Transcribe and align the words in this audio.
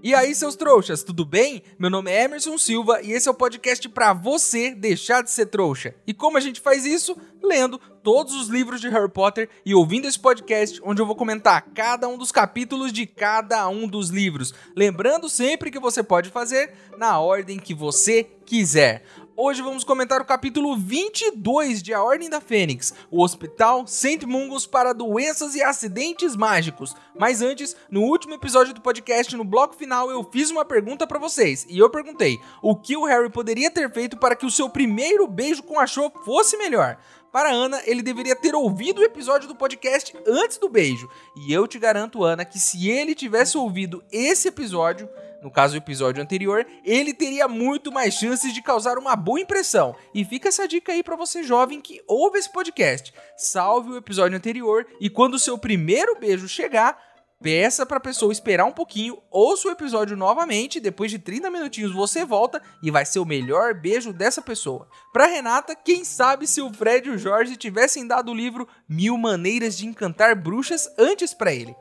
E 0.00 0.14
aí, 0.14 0.32
seus 0.32 0.54
trouxas, 0.54 1.02
tudo 1.02 1.24
bem? 1.24 1.60
Meu 1.76 1.90
nome 1.90 2.08
é 2.08 2.22
Emerson 2.22 2.56
Silva 2.56 3.02
e 3.02 3.10
esse 3.10 3.26
é 3.28 3.32
o 3.32 3.34
podcast 3.34 3.88
para 3.88 4.12
você 4.12 4.72
deixar 4.72 5.22
de 5.22 5.30
ser 5.30 5.46
trouxa. 5.46 5.92
E 6.06 6.14
como 6.14 6.38
a 6.38 6.40
gente 6.40 6.60
faz 6.60 6.86
isso? 6.86 7.16
Lendo 7.42 7.78
todos 8.00 8.32
os 8.34 8.46
livros 8.48 8.80
de 8.80 8.88
Harry 8.88 9.10
Potter 9.10 9.48
e 9.66 9.74
ouvindo 9.74 10.06
esse 10.06 10.18
podcast 10.18 10.80
onde 10.84 11.02
eu 11.02 11.06
vou 11.06 11.16
comentar 11.16 11.62
cada 11.74 12.06
um 12.06 12.16
dos 12.16 12.30
capítulos 12.30 12.92
de 12.92 13.06
cada 13.06 13.68
um 13.68 13.88
dos 13.88 14.08
livros. 14.08 14.54
Lembrando 14.76 15.28
sempre 15.28 15.68
que 15.68 15.80
você 15.80 16.00
pode 16.00 16.30
fazer 16.30 16.72
na 16.96 17.18
ordem 17.18 17.58
que 17.58 17.74
você 17.74 18.22
quiser. 18.46 19.02
Hoje 19.40 19.62
vamos 19.62 19.84
comentar 19.84 20.20
o 20.20 20.24
capítulo 20.24 20.76
22 20.76 21.80
de 21.80 21.94
A 21.94 22.02
Ordem 22.02 22.28
da 22.28 22.40
Fênix, 22.40 22.92
o 23.08 23.22
Hospital 23.22 23.86
Saint 23.86 24.24
Mungus 24.24 24.66
para 24.66 24.92
Doenças 24.92 25.54
e 25.54 25.62
Acidentes 25.62 26.34
Mágicos. 26.34 26.92
Mas 27.16 27.40
antes, 27.40 27.76
no 27.88 28.02
último 28.02 28.34
episódio 28.34 28.74
do 28.74 28.80
podcast, 28.80 29.36
no 29.36 29.44
bloco 29.44 29.76
final, 29.76 30.10
eu 30.10 30.28
fiz 30.32 30.50
uma 30.50 30.64
pergunta 30.64 31.06
para 31.06 31.20
vocês. 31.20 31.64
E 31.70 31.78
eu 31.78 31.88
perguntei, 31.88 32.40
o 32.60 32.74
que 32.74 32.96
o 32.96 33.04
Harry 33.04 33.30
poderia 33.30 33.70
ter 33.70 33.88
feito 33.92 34.16
para 34.16 34.34
que 34.34 34.44
o 34.44 34.50
seu 34.50 34.68
primeiro 34.68 35.28
beijo 35.28 35.62
com 35.62 35.78
a 35.78 35.86
Cho 35.86 36.10
fosse 36.24 36.56
melhor? 36.56 36.98
Para 37.32 37.52
Ana, 37.52 37.82
ele 37.84 38.02
deveria 38.02 38.34
ter 38.34 38.54
ouvido 38.54 39.00
o 39.00 39.04
episódio 39.04 39.46
do 39.46 39.54
podcast 39.54 40.16
antes 40.26 40.56
do 40.56 40.68
beijo. 40.68 41.08
E 41.36 41.52
eu 41.52 41.66
te 41.66 41.78
garanto, 41.78 42.24
Ana, 42.24 42.44
que 42.44 42.58
se 42.58 42.88
ele 42.88 43.14
tivesse 43.14 43.58
ouvido 43.58 44.02
esse 44.10 44.48
episódio, 44.48 45.08
no 45.42 45.50
caso 45.50 45.74
o 45.74 45.78
episódio 45.78 46.22
anterior, 46.22 46.66
ele 46.84 47.12
teria 47.12 47.46
muito 47.46 47.92
mais 47.92 48.14
chances 48.14 48.52
de 48.52 48.62
causar 48.62 48.98
uma 48.98 49.14
boa 49.14 49.40
impressão. 49.40 49.94
E 50.14 50.24
fica 50.24 50.48
essa 50.48 50.66
dica 50.66 50.92
aí 50.92 51.02
para 51.02 51.16
você 51.16 51.42
jovem 51.42 51.80
que 51.80 52.02
ouve 52.06 52.38
esse 52.38 52.50
podcast. 52.50 53.12
Salve 53.36 53.92
o 53.92 53.96
episódio 53.96 54.36
anterior 54.36 54.86
e 55.00 55.08
quando 55.08 55.34
o 55.34 55.38
seu 55.38 55.56
primeiro 55.58 56.18
beijo 56.18 56.48
chegar, 56.48 56.98
peça 57.42 57.86
para 57.86 57.98
a 57.98 58.00
pessoa 58.00 58.32
esperar 58.32 58.64
um 58.64 58.72
pouquinho, 58.72 59.18
ouça 59.30 59.68
o 59.68 59.70
episódio 59.70 60.16
novamente, 60.16 60.80
depois 60.80 61.10
de 61.10 61.18
30 61.18 61.50
minutinhos 61.50 61.92
você 61.92 62.24
volta 62.24 62.60
e 62.82 62.90
vai 62.90 63.06
ser 63.06 63.20
o 63.20 63.24
melhor 63.24 63.74
beijo 63.74 64.12
dessa 64.12 64.42
pessoa. 64.42 64.88
Para 65.12 65.26
Renata, 65.26 65.74
quem 65.74 66.04
sabe 66.04 66.46
se 66.46 66.60
o 66.60 66.72
Fred 66.72 67.08
e 67.08 67.12
o 67.12 67.18
Jorge 67.18 67.56
tivessem 67.56 68.06
dado 68.06 68.32
o 68.32 68.34
livro 68.34 68.68
Mil 68.88 69.16
Maneiras 69.16 69.76
de 69.76 69.86
Encantar 69.86 70.34
Bruxas 70.34 70.88
antes 70.98 71.32
para 71.32 71.52
ele. 71.52 71.74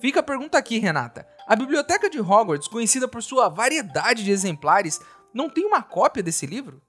Fica 0.00 0.20
a 0.20 0.24
pergunta 0.24 0.58
aqui, 0.58 0.78
Renata. 0.78 1.26
A 1.46 1.54
biblioteca 1.54 2.08
de 2.08 2.20
Hogwarts, 2.20 2.68
conhecida 2.68 3.06
por 3.06 3.22
sua 3.22 3.48
variedade 3.48 4.24
de 4.24 4.30
exemplares, 4.30 5.00
não 5.34 5.50
tem 5.50 5.64
uma 5.66 5.82
cópia 5.82 6.22
desse 6.22 6.46
livro? 6.46 6.80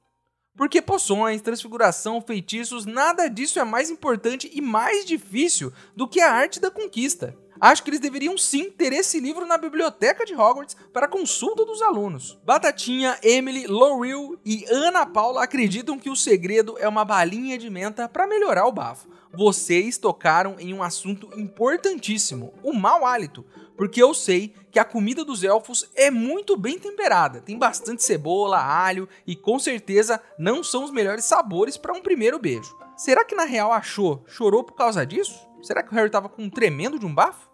Porque 0.55 0.81
poções, 0.81 1.41
transfiguração, 1.41 2.21
feitiços, 2.21 2.85
nada 2.85 3.27
disso 3.27 3.59
é 3.59 3.63
mais 3.63 3.89
importante 3.89 4.49
e 4.53 4.61
mais 4.61 5.03
difícil 5.03 5.73
do 5.95 6.07
que 6.07 6.21
a 6.21 6.31
arte 6.31 6.59
da 6.59 6.69
conquista. 6.69 7.35
Acho 7.63 7.81
que 7.81 7.91
eles 7.91 8.01
deveriam 8.01 8.37
sim 8.37 8.69
ter 8.69 8.91
esse 8.91 9.21
livro 9.21 9.45
na 9.45 9.57
biblioteca 9.57 10.25
de 10.25 10.35
Hogwarts 10.35 10.75
para 10.91 11.07
consulta 11.07 11.63
dos 11.63 11.81
alunos. 11.81 12.37
Batatinha, 12.43 13.17
Emily, 13.23 13.67
Laurel 13.67 14.37
e 14.43 14.65
Ana 14.69 15.05
Paula 15.05 15.41
acreditam 15.41 15.97
que 15.97 16.09
o 16.09 16.15
segredo 16.15 16.75
é 16.77 16.89
uma 16.89 17.05
balinha 17.05 17.57
de 17.57 17.69
menta 17.69 18.09
para 18.09 18.27
melhorar 18.27 18.67
o 18.67 18.71
bafo. 18.73 19.07
Vocês 19.33 19.97
tocaram 19.97 20.57
em 20.59 20.73
um 20.73 20.83
assunto 20.83 21.29
importantíssimo: 21.39 22.53
o 22.61 22.73
mau 22.73 23.05
hálito 23.05 23.45
porque 23.77 24.03
eu 24.03 24.13
sei 24.13 24.53
que 24.69 24.77
a 24.77 24.85
comida 24.85 25.23
dos 25.23 25.41
elfos 25.41 25.89
é 25.95 26.11
muito 26.11 26.57
bem 26.57 26.77
temperada, 26.77 27.39
tem 27.39 27.57
bastante 27.57 28.03
cebola, 28.03 28.61
alho 28.61 29.07
e 29.25 29.37
com 29.37 29.57
certeza 29.57 30.21
não 30.37 30.63
são 30.63 30.83
os 30.83 30.91
melhores 30.91 31.23
sabores 31.23 31.77
para 31.77 31.93
um 31.93 32.01
primeiro 32.01 32.37
beijo. 32.37 32.77
Será 32.97 33.23
que 33.23 33.33
na 33.33 33.45
real 33.45 33.71
achou, 33.71 34.21
chorou 34.27 34.65
por 34.65 34.73
causa 34.73 35.05
disso? 35.05 35.47
Será 35.61 35.81
que 35.81 35.93
o 35.93 35.95
Harry 35.95 36.09
tava 36.09 36.27
com 36.27 36.43
um 36.43 36.49
tremendo 36.49 36.99
de 36.99 37.05
um 37.05 37.15
bafo? 37.15 37.52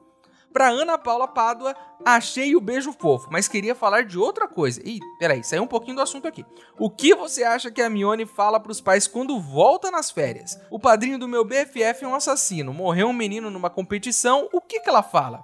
Para 0.51 0.69
Ana 0.69 0.97
Paula 0.97 1.27
Pádua, 1.27 1.75
achei 2.03 2.55
o 2.55 2.61
beijo 2.61 2.91
fofo, 2.91 3.27
mas 3.31 3.47
queria 3.47 3.75
falar 3.75 4.03
de 4.03 4.17
outra 4.17 4.47
coisa. 4.47 4.81
Ih, 4.83 4.99
peraí, 5.19 5.43
saiu 5.43 5.63
um 5.63 5.67
pouquinho 5.67 5.95
do 5.95 6.01
assunto 6.01 6.27
aqui. 6.27 6.43
O 6.77 6.89
que 6.89 7.13
você 7.13 7.43
acha 7.43 7.69
que 7.69 7.81
a 7.81 7.89
Mione 7.89 8.25
fala 8.25 8.59
pros 8.59 8.81
pais 8.81 9.07
quando 9.07 9.39
volta 9.39 9.91
nas 9.91 10.09
férias? 10.09 10.59
O 10.71 10.79
padrinho 10.79 11.19
do 11.19 11.27
meu 11.27 11.45
BFF 11.45 12.03
é 12.03 12.07
um 12.07 12.15
assassino, 12.15 12.73
morreu 12.73 13.07
um 13.07 13.13
menino 13.13 13.51
numa 13.51 13.69
competição, 13.69 14.49
o 14.51 14.59
que 14.59 14.79
que 14.79 14.89
ela 14.89 15.03
fala? 15.03 15.43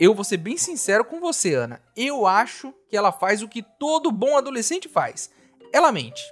Eu 0.00 0.12
vou 0.12 0.24
ser 0.24 0.38
bem 0.38 0.56
sincero 0.56 1.04
com 1.04 1.20
você, 1.20 1.54
Ana. 1.54 1.80
Eu 1.96 2.26
acho 2.26 2.74
que 2.88 2.96
ela 2.96 3.12
faz 3.12 3.42
o 3.42 3.48
que 3.48 3.62
todo 3.62 4.10
bom 4.10 4.36
adolescente 4.36 4.88
faz. 4.88 5.30
Ela 5.72 5.92
mente. 5.92 6.22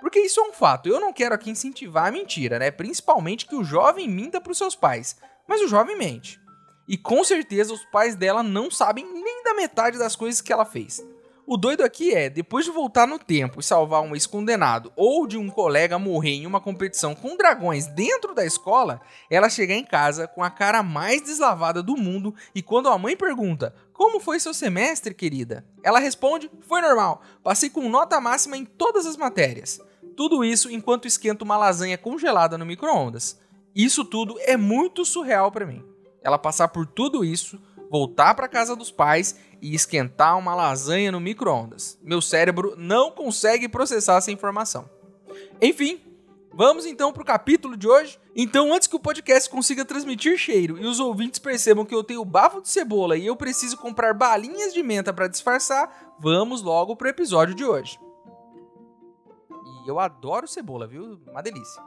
Porque 0.00 0.18
isso 0.18 0.40
é 0.40 0.42
um 0.42 0.52
fato. 0.52 0.88
Eu 0.88 1.00
não 1.00 1.12
quero 1.12 1.34
aqui 1.34 1.48
incentivar 1.48 2.06
a 2.06 2.10
mentira, 2.10 2.58
né? 2.58 2.70
Principalmente 2.70 3.46
que 3.46 3.54
o 3.54 3.64
jovem 3.64 4.08
minta 4.08 4.40
para 4.40 4.50
os 4.50 4.58
seus 4.58 4.74
pais. 4.74 5.16
Mas 5.46 5.60
o 5.60 5.68
jovem 5.68 5.96
mente. 5.96 6.40
E 6.88 6.96
com 6.96 7.24
certeza 7.24 7.74
os 7.74 7.84
pais 7.84 8.14
dela 8.14 8.42
não 8.42 8.70
sabem 8.70 9.04
nem 9.04 9.42
da 9.42 9.54
metade 9.54 9.98
das 9.98 10.14
coisas 10.14 10.40
que 10.40 10.52
ela 10.52 10.64
fez. 10.64 11.04
O 11.48 11.56
doido 11.56 11.84
aqui 11.84 12.12
é, 12.12 12.28
depois 12.28 12.64
de 12.64 12.72
voltar 12.72 13.06
no 13.06 13.20
tempo 13.20 13.60
e 13.60 13.62
salvar 13.62 14.02
um 14.02 14.16
ex-condenado 14.16 14.92
ou 14.96 15.28
de 15.28 15.38
um 15.38 15.48
colega 15.48 15.96
morrer 15.96 16.30
em 16.30 16.46
uma 16.46 16.60
competição 16.60 17.14
com 17.14 17.36
dragões 17.36 17.86
dentro 17.86 18.34
da 18.34 18.44
escola, 18.44 19.00
ela 19.30 19.48
chegar 19.48 19.76
em 19.76 19.84
casa 19.84 20.26
com 20.26 20.42
a 20.42 20.50
cara 20.50 20.82
mais 20.82 21.22
deslavada 21.22 21.84
do 21.84 21.96
mundo 21.96 22.34
e 22.52 22.60
quando 22.60 22.88
a 22.88 22.98
mãe 22.98 23.16
pergunta: 23.16 23.72
Como 23.92 24.18
foi 24.18 24.40
seu 24.40 24.52
semestre, 24.52 25.14
querida? 25.14 25.64
Ela 25.84 26.00
responde: 26.00 26.50
Foi 26.62 26.80
normal, 26.80 27.22
passei 27.44 27.70
com 27.70 27.88
nota 27.88 28.20
máxima 28.20 28.56
em 28.56 28.64
todas 28.64 29.06
as 29.06 29.16
matérias. 29.16 29.80
Tudo 30.16 30.44
isso 30.44 30.68
enquanto 30.68 31.06
esquenta 31.06 31.44
uma 31.44 31.56
lasanha 31.56 31.96
congelada 31.96 32.58
no 32.58 32.66
micro-ondas. 32.66 33.38
Isso 33.72 34.04
tudo 34.04 34.34
é 34.40 34.56
muito 34.56 35.04
surreal 35.04 35.52
para 35.52 35.64
mim. 35.64 35.95
Ela 36.26 36.36
passar 36.36 36.66
por 36.66 36.84
tudo 36.84 37.24
isso 37.24 37.56
voltar 37.88 38.34
para 38.34 38.48
casa 38.48 38.74
dos 38.74 38.90
pais 38.90 39.36
e 39.62 39.76
esquentar 39.76 40.36
uma 40.36 40.56
lasanha 40.56 41.12
no 41.12 41.20
micro-ondas. 41.20 41.96
Meu 42.02 42.20
cérebro 42.20 42.74
não 42.76 43.12
consegue 43.12 43.68
processar 43.68 44.16
essa 44.16 44.32
informação. 44.32 44.90
Enfim, 45.62 46.00
vamos 46.52 46.84
então 46.84 47.12
para 47.12 47.22
o 47.22 47.26
capítulo 47.26 47.76
de 47.76 47.86
hoje. 47.86 48.18
Então, 48.34 48.74
antes 48.74 48.88
que 48.88 48.96
o 48.96 49.00
podcast 49.00 49.48
consiga 49.48 49.84
transmitir 49.84 50.36
cheiro 50.36 50.76
e 50.78 50.84
os 50.84 50.98
ouvintes 50.98 51.38
percebam 51.38 51.84
que 51.84 51.94
eu 51.94 52.02
tenho 52.02 52.24
bafo 52.24 52.60
de 52.60 52.68
cebola 52.68 53.16
e 53.16 53.24
eu 53.24 53.36
preciso 53.36 53.76
comprar 53.76 54.12
balinhas 54.12 54.74
de 54.74 54.82
menta 54.82 55.12
para 55.12 55.28
disfarçar, 55.28 56.16
vamos 56.18 56.60
logo 56.60 56.96
para 56.96 57.06
o 57.06 57.10
episódio 57.10 57.54
de 57.54 57.64
hoje. 57.64 58.00
E 59.84 59.88
eu 59.88 60.00
adoro 60.00 60.48
cebola, 60.48 60.88
viu? 60.88 61.20
Uma 61.30 61.40
delícia. 61.40 61.80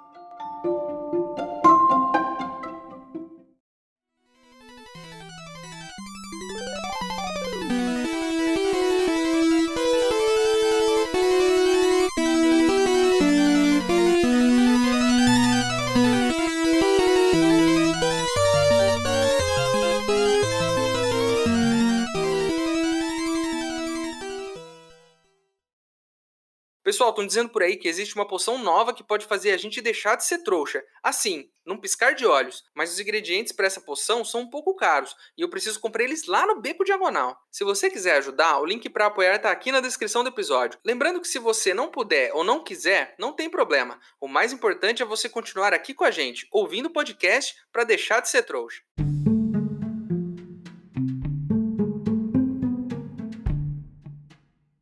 Pessoal, 27.10 27.12
estão 27.12 27.26
dizendo 27.26 27.50
por 27.50 27.64
aí 27.64 27.76
que 27.76 27.88
existe 27.88 28.16
uma 28.16 28.28
poção 28.28 28.58
nova 28.58 28.94
que 28.94 29.04
pode 29.04 29.26
fazer 29.26 29.52
a 29.52 29.58
gente 29.58 29.82
deixar 29.82 30.16
de 30.16 30.26
ser 30.26 30.40
trouxa. 30.40 30.84
Assim, 31.02 31.50
num 31.66 31.78
piscar 31.78 32.14
de 32.14 32.26
olhos. 32.26 32.64
Mas 32.76 32.92
os 32.92 33.00
ingredientes 33.00 33.52
para 33.52 33.66
essa 33.66 33.82
poção 33.82 34.24
são 34.24 34.42
um 34.42 34.50
pouco 34.50 34.76
caros 34.76 35.16
e 35.38 35.42
eu 35.42 35.50
preciso 35.50 35.80
comprar 35.80 36.04
eles 36.04 36.28
lá 36.28 36.46
no 36.46 36.62
Beco 36.62 36.84
Diagonal. 36.84 37.36
Se 37.52 37.64
você 37.64 37.90
quiser 37.90 38.18
ajudar, 38.18 38.60
o 38.60 38.66
link 38.66 38.88
para 38.90 39.08
apoiar 39.08 39.36
está 39.36 39.52
aqui 39.52 39.72
na 39.72 39.82
descrição 39.82 40.24
do 40.24 40.30
episódio. 40.30 40.80
Lembrando 40.86 41.20
que 41.20 41.28
se 41.28 41.40
você 41.40 41.74
não 41.74 41.90
puder 41.90 42.32
ou 42.34 42.44
não 42.44 42.64
quiser, 42.64 43.16
não 43.18 43.34
tem 43.34 43.50
problema. 43.50 44.00
O 44.22 44.28
mais 44.28 44.54
importante 44.54 45.02
é 45.02 45.06
você 45.06 45.28
continuar 45.28 45.74
aqui 45.74 45.94
com 45.94 46.04
a 46.04 46.12
gente, 46.12 46.48
ouvindo 46.52 46.88
o 46.88 46.94
podcast 46.94 47.56
para 47.72 47.84
deixar 47.84 48.20
de 48.20 48.30
ser 48.30 48.44
trouxa. 48.44 48.82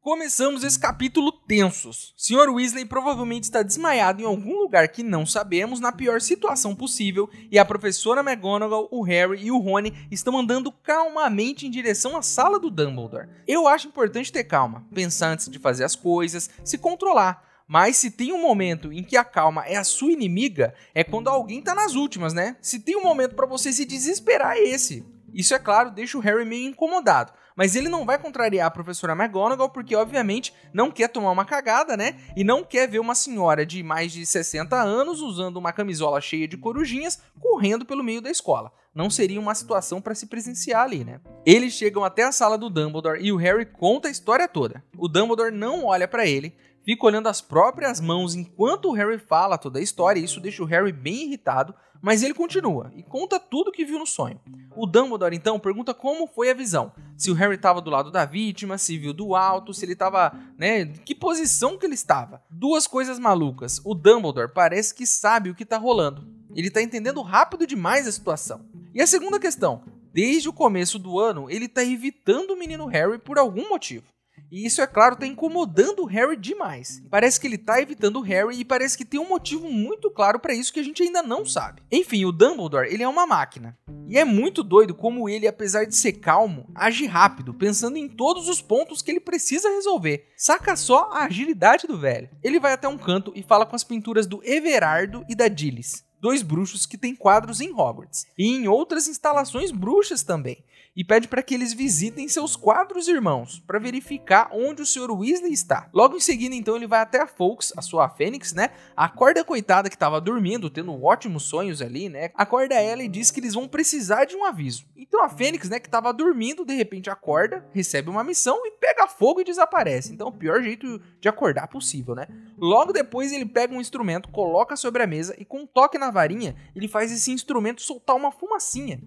Começamos 0.07 0.63
esse 0.63 0.79
capítulo 0.79 1.33
tensos. 1.33 2.13
Sr. 2.15 2.49
Weasley 2.49 2.85
provavelmente 2.85 3.43
está 3.43 3.61
desmaiado 3.61 4.21
em 4.21 4.25
algum 4.25 4.57
lugar 4.57 4.87
que 4.87 5.03
não 5.03 5.25
sabemos, 5.25 5.81
na 5.81 5.91
pior 5.91 6.21
situação 6.21 6.73
possível, 6.73 7.29
e 7.51 7.59
a 7.59 7.65
professora 7.65 8.21
McGonagall, 8.21 8.87
o 8.89 9.03
Harry 9.03 9.43
e 9.43 9.51
o 9.51 9.57
Rony 9.57 10.07
estão 10.09 10.39
andando 10.39 10.71
calmamente 10.71 11.67
em 11.67 11.69
direção 11.69 12.15
à 12.15 12.21
sala 12.21 12.57
do 12.57 12.71
Dumbledore. 12.71 13.27
Eu 13.45 13.67
acho 13.67 13.89
importante 13.89 14.31
ter 14.31 14.45
calma, 14.45 14.87
pensar 14.95 15.31
antes 15.31 15.49
de 15.49 15.59
fazer 15.59 15.83
as 15.83 15.93
coisas, 15.93 16.49
se 16.63 16.77
controlar. 16.77 17.43
Mas 17.67 17.97
se 17.97 18.09
tem 18.09 18.31
um 18.31 18.41
momento 18.41 18.93
em 18.93 19.03
que 19.03 19.17
a 19.17 19.25
calma 19.25 19.65
é 19.65 19.75
a 19.75 19.83
sua 19.83 20.13
inimiga, 20.13 20.73
é 20.95 21.03
quando 21.03 21.27
alguém 21.27 21.61
tá 21.61 21.75
nas 21.75 21.95
últimas, 21.95 22.33
né? 22.33 22.55
Se 22.61 22.79
tem 22.79 22.95
um 22.95 23.03
momento 23.03 23.35
para 23.35 23.45
você 23.45 23.73
se 23.73 23.83
desesperar, 23.83 24.55
é 24.55 24.69
esse. 24.69 25.05
Isso, 25.33 25.53
é 25.53 25.59
claro, 25.59 25.91
deixa 25.91 26.17
o 26.17 26.21
Harry 26.21 26.45
meio 26.45 26.69
incomodado. 26.69 27.33
Mas 27.57 27.75
ele 27.75 27.89
não 27.89 28.05
vai 28.05 28.19
contrariar 28.19 28.67
a 28.67 28.71
professora 28.71 29.13
McGonagall 29.13 29.69
porque, 29.69 29.95
obviamente, 29.95 30.53
não 30.71 30.91
quer 30.91 31.07
tomar 31.07 31.31
uma 31.31 31.43
cagada, 31.43 31.97
né? 31.97 32.15
E 32.35 32.43
não 32.43 32.63
quer 32.63 32.87
ver 32.87 32.99
uma 32.99 33.15
senhora 33.15 33.65
de 33.65 33.81
mais 33.81 34.11
de 34.11 34.23
60 34.23 34.79
anos 34.79 35.21
usando 35.21 35.57
uma 35.57 35.73
camisola 35.73 36.21
cheia 36.21 36.47
de 36.47 36.55
corujinhas 36.55 37.19
correndo 37.39 37.83
pelo 37.83 38.03
meio 38.03 38.21
da 38.21 38.29
escola. 38.29 38.71
não 38.93 39.11
seria 39.11 39.39
uma 39.39 39.53
situação 39.53 40.01
para 40.01 40.15
se 40.15 40.25
presenciar 40.25 40.83
ali, 40.83 41.03
né? 41.03 41.19
Eles 41.45 41.73
chegam 41.73 42.03
até 42.03 42.23
a 42.23 42.31
sala 42.31 42.57
do 42.57 42.67
Dumbledore 42.67 43.21
e 43.21 43.31
o 43.31 43.37
Harry 43.37 43.63
conta 43.63 44.07
a 44.07 44.11
história 44.11 44.47
toda. 44.47 44.83
O 44.97 45.07
Dumbledore 45.07 45.51
não 45.53 45.85
olha 45.85 46.07
para 46.07 46.25
ele, 46.25 46.55
fica 46.83 47.05
olhando 47.05 47.27
as 47.27 47.39
próprias 47.39 48.01
mãos 48.01 48.33
enquanto 48.33 48.85
o 48.85 48.93
Harry 48.93 49.19
fala 49.19 49.55
toda 49.55 49.77
a 49.77 49.83
história, 49.83 50.19
e 50.19 50.23
isso 50.23 50.39
deixa 50.39 50.63
o 50.63 50.65
Harry 50.65 50.91
bem 50.91 51.25
irritado, 51.25 51.75
mas 52.01 52.23
ele 52.23 52.33
continua 52.33 52.91
e 52.95 53.03
conta 53.03 53.39
tudo 53.39 53.67
o 53.67 53.71
que 53.71 53.85
viu 53.85 53.99
no 53.99 54.07
sonho. 54.07 54.39
O 54.75 54.87
Dumbledore 54.87 55.35
então 55.35 55.59
pergunta 55.59 55.93
como 55.93 56.25
foi 56.25 56.49
a 56.49 56.53
visão. 56.55 56.91
Se 57.17 57.31
o 57.31 57.33
Harry 57.33 57.55
estava 57.55 57.81
do 57.81 57.89
lado 57.89 58.11
da 58.11 58.25
vítima, 58.25 58.77
se 58.77 58.97
viu 58.97 59.11
do 59.11 59.35
alto, 59.35 59.73
se 59.73 59.83
ele 59.83 59.93
estava, 59.93 60.31
né, 60.55 60.85
que 60.85 61.15
posição 61.15 61.77
que 61.77 61.85
ele 61.85 61.95
estava. 61.95 62.43
Duas 62.49 62.85
coisas 62.85 63.17
malucas. 63.17 63.81
O 63.83 63.95
Dumbledore 63.95 64.53
parece 64.53 64.93
que 64.93 65.07
sabe 65.07 65.49
o 65.49 65.55
que 65.55 65.63
está 65.63 65.77
rolando. 65.77 66.27
Ele 66.55 66.67
está 66.67 66.81
entendendo 66.81 67.21
rápido 67.23 67.65
demais 67.65 68.07
a 68.07 68.11
situação. 68.11 68.65
E 68.93 69.01
a 69.01 69.07
segunda 69.07 69.39
questão, 69.39 69.83
desde 70.13 70.47
o 70.47 70.53
começo 70.53 70.99
do 70.99 71.19
ano, 71.19 71.49
ele 71.49 71.65
está 71.65 71.83
evitando 71.83 72.51
o 72.51 72.57
menino 72.57 72.85
Harry 72.85 73.17
por 73.17 73.39
algum 73.39 73.67
motivo. 73.67 74.05
E 74.51 74.65
isso, 74.65 74.81
é 74.81 74.87
claro, 74.87 75.15
tá 75.15 75.25
incomodando 75.25 76.03
o 76.03 76.05
Harry 76.05 76.37
demais. 76.37 77.01
Parece 77.09 77.39
que 77.39 77.47
ele 77.47 77.57
tá 77.57 77.81
evitando 77.81 78.17
o 78.17 78.21
Harry 78.21 78.59
e 78.59 78.65
parece 78.65 78.97
que 78.97 79.05
tem 79.05 79.19
um 79.19 79.27
motivo 79.27 79.69
muito 79.69 80.09
claro 80.09 80.39
para 80.39 80.53
isso 80.53 80.71
que 80.71 80.79
a 80.79 80.83
gente 80.83 81.03
ainda 81.03 81.21
não 81.21 81.45
sabe. 81.45 81.81
Enfim, 81.91 82.25
o 82.25 82.31
Dumbledore, 82.31 82.87
ele 82.91 83.03
é 83.03 83.07
uma 83.07 83.27
máquina. 83.27 83.77
E 84.07 84.17
é 84.17 84.23
muito 84.23 84.63
doido 84.63 84.95
como 84.95 85.27
ele, 85.27 85.47
apesar 85.47 85.85
de 85.85 85.95
ser 85.95 86.13
calmo, 86.13 86.69
age 86.73 87.05
rápido, 87.05 87.53
pensando 87.53 87.97
em 87.97 88.07
todos 88.07 88.47
os 88.47 88.61
pontos 88.61 89.01
que 89.01 89.11
ele 89.11 89.19
precisa 89.19 89.69
resolver. 89.69 90.29
Saca 90.37 90.75
só 90.77 91.09
a 91.11 91.25
agilidade 91.25 91.87
do 91.87 91.97
velho. 91.97 92.29
Ele 92.41 92.59
vai 92.59 92.71
até 92.71 92.87
um 92.87 92.97
canto 92.97 93.33
e 93.35 93.43
fala 93.43 93.65
com 93.65 93.75
as 93.75 93.83
pinturas 93.83 94.25
do 94.25 94.41
Everardo 94.43 95.25
e 95.27 95.35
da 95.35 95.49
Gillis 95.49 96.07
dois 96.19 96.41
bruxos 96.41 96.85
que 96.85 96.97
têm 96.97 97.15
quadros 97.15 97.61
em 97.61 97.71
Hogwarts 97.71 98.25
e 98.37 98.47
em 98.47 98.67
outras 98.67 99.07
instalações 99.07 99.71
bruxas 99.71 100.23
também 100.23 100.63
e 100.97 101.03
pede 101.03 101.27
para 101.27 101.43
que 101.43 101.53
eles 101.53 101.73
visitem 101.73 102.27
seus 102.27 102.55
quadros 102.55 103.07
irmãos 103.07 103.63
para 103.67 103.77
verificar 103.77 104.49
onde 104.51 104.81
o 104.81 104.85
Sr. 104.85 105.11
Weasley 105.11 105.53
está. 105.53 105.87
Logo 105.93 106.17
em 106.17 106.19
seguida, 106.19 106.55
então, 106.55 106.75
ele 106.75 106.87
vai 106.87 107.01
até 107.01 107.21
a 107.21 107.27
Fawkes, 107.27 107.71
a 107.77 107.83
sua 107.83 108.09
Fênix, 108.09 108.51
né? 108.51 108.71
Acorda 108.95 109.41
a 109.41 109.43
coitada 109.43 109.89
que 109.89 109.95
estava 109.95 110.19
dormindo, 110.19 110.71
tendo 110.71 110.91
ótimos 111.03 111.43
sonhos 111.43 111.83
ali, 111.83 112.09
né? 112.09 112.31
Acorda 112.33 112.73
ela 112.73 113.03
e 113.03 113.07
diz 113.07 113.29
que 113.29 113.39
eles 113.39 113.53
vão 113.53 113.67
precisar 113.67 114.25
de 114.25 114.35
um 114.35 114.43
aviso. 114.43 114.87
Então 114.95 115.23
a 115.23 115.29
Fênix, 115.29 115.69
né, 115.69 115.79
que 115.79 115.87
estava 115.87 116.11
dormindo, 116.11 116.65
de 116.65 116.73
repente 116.73 117.11
acorda, 117.11 117.63
recebe 117.71 118.09
uma 118.09 118.23
missão 118.23 118.65
e 118.65 118.71
pega 118.71 119.07
fogo 119.07 119.41
e 119.41 119.43
desaparece. 119.43 120.11
Então, 120.11 120.29
o 120.29 120.31
pior 120.31 120.63
jeito 120.63 120.99
de 121.21 121.29
acordar 121.29 121.67
possível, 121.67 122.15
né? 122.15 122.27
Logo 122.57 122.91
depois, 122.91 123.31
ele 123.31 123.45
pega 123.45 123.71
um 123.71 123.79
instrumento, 123.79 124.29
coloca 124.29 124.75
sobre 124.75 125.03
a 125.03 125.07
mesa 125.07 125.35
e 125.37 125.45
com 125.45 125.59
um 125.59 125.67
toque 125.67 125.99
na 125.99 126.09
varinha, 126.09 126.55
ele 126.75 126.87
faz 126.87 127.11
esse 127.11 127.31
instrumento 127.31 127.83
soltar 127.83 128.15
uma 128.15 128.31
fumacinha. 128.31 128.99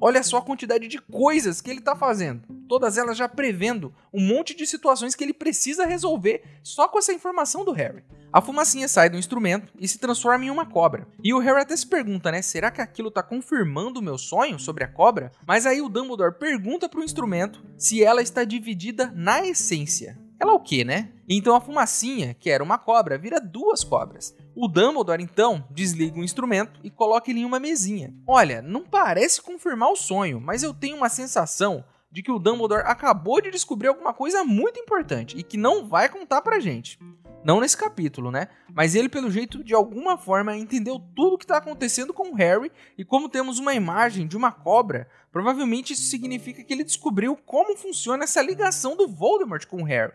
Olha 0.00 0.22
só 0.22 0.38
a 0.38 0.42
quantidade 0.42 0.88
de 0.88 0.98
coisas 0.98 1.60
que 1.60 1.70
ele 1.70 1.78
está 1.78 1.96
fazendo. 1.96 2.42
Todas 2.68 2.98
elas 2.98 3.16
já 3.16 3.28
prevendo 3.28 3.94
um 4.12 4.20
monte 4.20 4.54
de 4.54 4.66
situações 4.66 5.14
que 5.14 5.24
ele 5.24 5.32
precisa 5.32 5.86
resolver 5.86 6.42
só 6.62 6.86
com 6.88 6.98
essa 6.98 7.12
informação 7.12 7.64
do 7.64 7.72
Harry. 7.72 8.04
A 8.32 8.42
fumacinha 8.42 8.88
sai 8.88 9.08
do 9.08 9.16
instrumento 9.16 9.72
e 9.78 9.88
se 9.88 9.98
transforma 9.98 10.44
em 10.44 10.50
uma 10.50 10.66
cobra. 10.66 11.08
E 11.24 11.32
o 11.32 11.38
Harry 11.38 11.62
até 11.62 11.76
se 11.76 11.86
pergunta, 11.86 12.30
né? 12.30 12.42
Será 12.42 12.70
que 12.70 12.82
aquilo 12.82 13.08
está 13.08 13.22
confirmando 13.22 14.00
o 14.00 14.02
meu 14.02 14.18
sonho 14.18 14.58
sobre 14.58 14.84
a 14.84 14.88
cobra? 14.88 15.32
Mas 15.46 15.64
aí 15.64 15.80
o 15.80 15.88
Dumbledore 15.88 16.38
pergunta 16.38 16.88
para 16.88 17.00
o 17.00 17.04
instrumento 17.04 17.62
se 17.78 18.04
ela 18.04 18.20
está 18.20 18.44
dividida 18.44 19.10
na 19.14 19.46
essência. 19.46 20.18
Ela 20.38 20.52
é 20.52 20.54
o 20.54 20.60
que, 20.60 20.84
né? 20.84 21.12
Então 21.28 21.56
a 21.56 21.60
fumacinha, 21.60 22.34
que 22.34 22.50
era 22.50 22.62
uma 22.62 22.78
cobra, 22.78 23.18
vira 23.18 23.40
duas 23.40 23.82
cobras. 23.82 24.36
O 24.54 24.68
Dumbledore 24.68 25.22
então 25.22 25.66
desliga 25.70 26.18
o 26.18 26.24
instrumento 26.24 26.80
e 26.84 26.90
coloca 26.90 27.30
ele 27.30 27.40
em 27.40 27.44
uma 27.44 27.58
mesinha. 27.58 28.14
Olha, 28.26 28.60
não 28.60 28.84
parece 28.84 29.42
confirmar 29.42 29.90
o 29.90 29.96
sonho, 29.96 30.40
mas 30.40 30.62
eu 30.62 30.74
tenho 30.74 30.96
uma 30.96 31.08
sensação 31.08 31.84
de 32.10 32.22
que 32.22 32.30
o 32.30 32.38
Dumbledore 32.38 32.84
acabou 32.86 33.40
de 33.40 33.50
descobrir 33.50 33.88
alguma 33.88 34.14
coisa 34.14 34.44
muito 34.44 34.78
importante 34.78 35.36
e 35.36 35.42
que 35.42 35.56
não 35.56 35.86
vai 35.86 36.08
contar 36.08 36.40
pra 36.42 36.60
gente. 36.60 36.98
Não 37.44 37.60
nesse 37.60 37.76
capítulo, 37.76 38.30
né? 38.30 38.48
Mas 38.74 38.94
ele, 38.94 39.08
pelo 39.08 39.30
jeito, 39.30 39.62
de 39.62 39.74
alguma 39.74 40.18
forma, 40.18 40.56
entendeu 40.56 40.98
tudo 41.14 41.34
o 41.34 41.38
que 41.38 41.44
está 41.44 41.58
acontecendo 41.58 42.12
com 42.12 42.30
o 42.30 42.34
Harry 42.34 42.72
e 42.98 43.04
como 43.04 43.28
temos 43.28 43.58
uma 43.58 43.74
imagem 43.74 44.26
de 44.26 44.36
uma 44.36 44.50
cobra, 44.50 45.08
provavelmente 45.30 45.92
isso 45.92 46.10
significa 46.10 46.64
que 46.64 46.72
ele 46.72 46.82
descobriu 46.82 47.36
como 47.36 47.76
funciona 47.76 48.24
essa 48.24 48.42
ligação 48.42 48.96
do 48.96 49.06
Voldemort 49.06 49.64
com 49.66 49.82
o 49.82 49.84
Harry. 49.84 50.12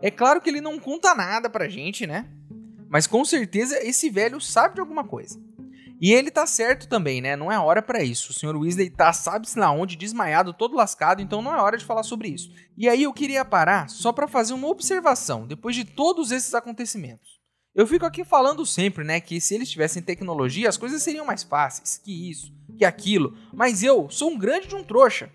É 0.00 0.10
claro 0.10 0.40
que 0.40 0.50
ele 0.50 0.60
não 0.60 0.78
conta 0.78 1.14
nada 1.14 1.48
pra 1.48 1.68
gente, 1.68 2.06
né? 2.06 2.28
Mas 2.88 3.06
com 3.06 3.24
certeza 3.24 3.78
esse 3.82 4.10
velho 4.10 4.40
sabe 4.40 4.74
de 4.74 4.80
alguma 4.80 5.04
coisa. 5.04 5.40
E 6.00 6.12
ele 6.12 6.32
tá 6.32 6.46
certo 6.48 6.88
também, 6.88 7.20
né? 7.20 7.36
Não 7.36 7.50
é 7.50 7.56
hora 7.56 7.80
para 7.80 8.02
isso. 8.02 8.32
O 8.32 8.34
Sr. 8.34 8.56
Weasley 8.56 8.90
tá, 8.90 9.12
sabe-se 9.12 9.56
lá 9.56 9.70
onde, 9.70 9.94
desmaiado, 9.94 10.52
todo 10.52 10.76
lascado, 10.76 11.22
então 11.22 11.40
não 11.40 11.54
é 11.54 11.62
hora 11.62 11.78
de 11.78 11.84
falar 11.84 12.02
sobre 12.02 12.26
isso. 12.26 12.50
E 12.76 12.88
aí 12.88 13.04
eu 13.04 13.12
queria 13.12 13.44
parar 13.44 13.88
só 13.88 14.12
para 14.12 14.26
fazer 14.26 14.52
uma 14.52 14.66
observação, 14.66 15.46
depois 15.46 15.76
de 15.76 15.84
todos 15.84 16.32
esses 16.32 16.54
acontecimentos. 16.54 17.40
Eu 17.72 17.86
fico 17.86 18.04
aqui 18.04 18.24
falando 18.24 18.66
sempre, 18.66 19.04
né, 19.04 19.20
que 19.20 19.40
se 19.40 19.54
eles 19.54 19.70
tivessem 19.70 20.02
tecnologia, 20.02 20.68
as 20.68 20.76
coisas 20.76 21.02
seriam 21.02 21.24
mais 21.24 21.44
fáceis, 21.44 21.96
que 21.96 22.28
isso, 22.28 22.52
que 22.76 22.84
aquilo. 22.84 23.38
Mas 23.54 23.84
eu 23.84 24.10
sou 24.10 24.30
um 24.30 24.38
grande 24.38 24.66
de 24.66 24.74
um 24.74 24.82
trouxa. 24.82 25.30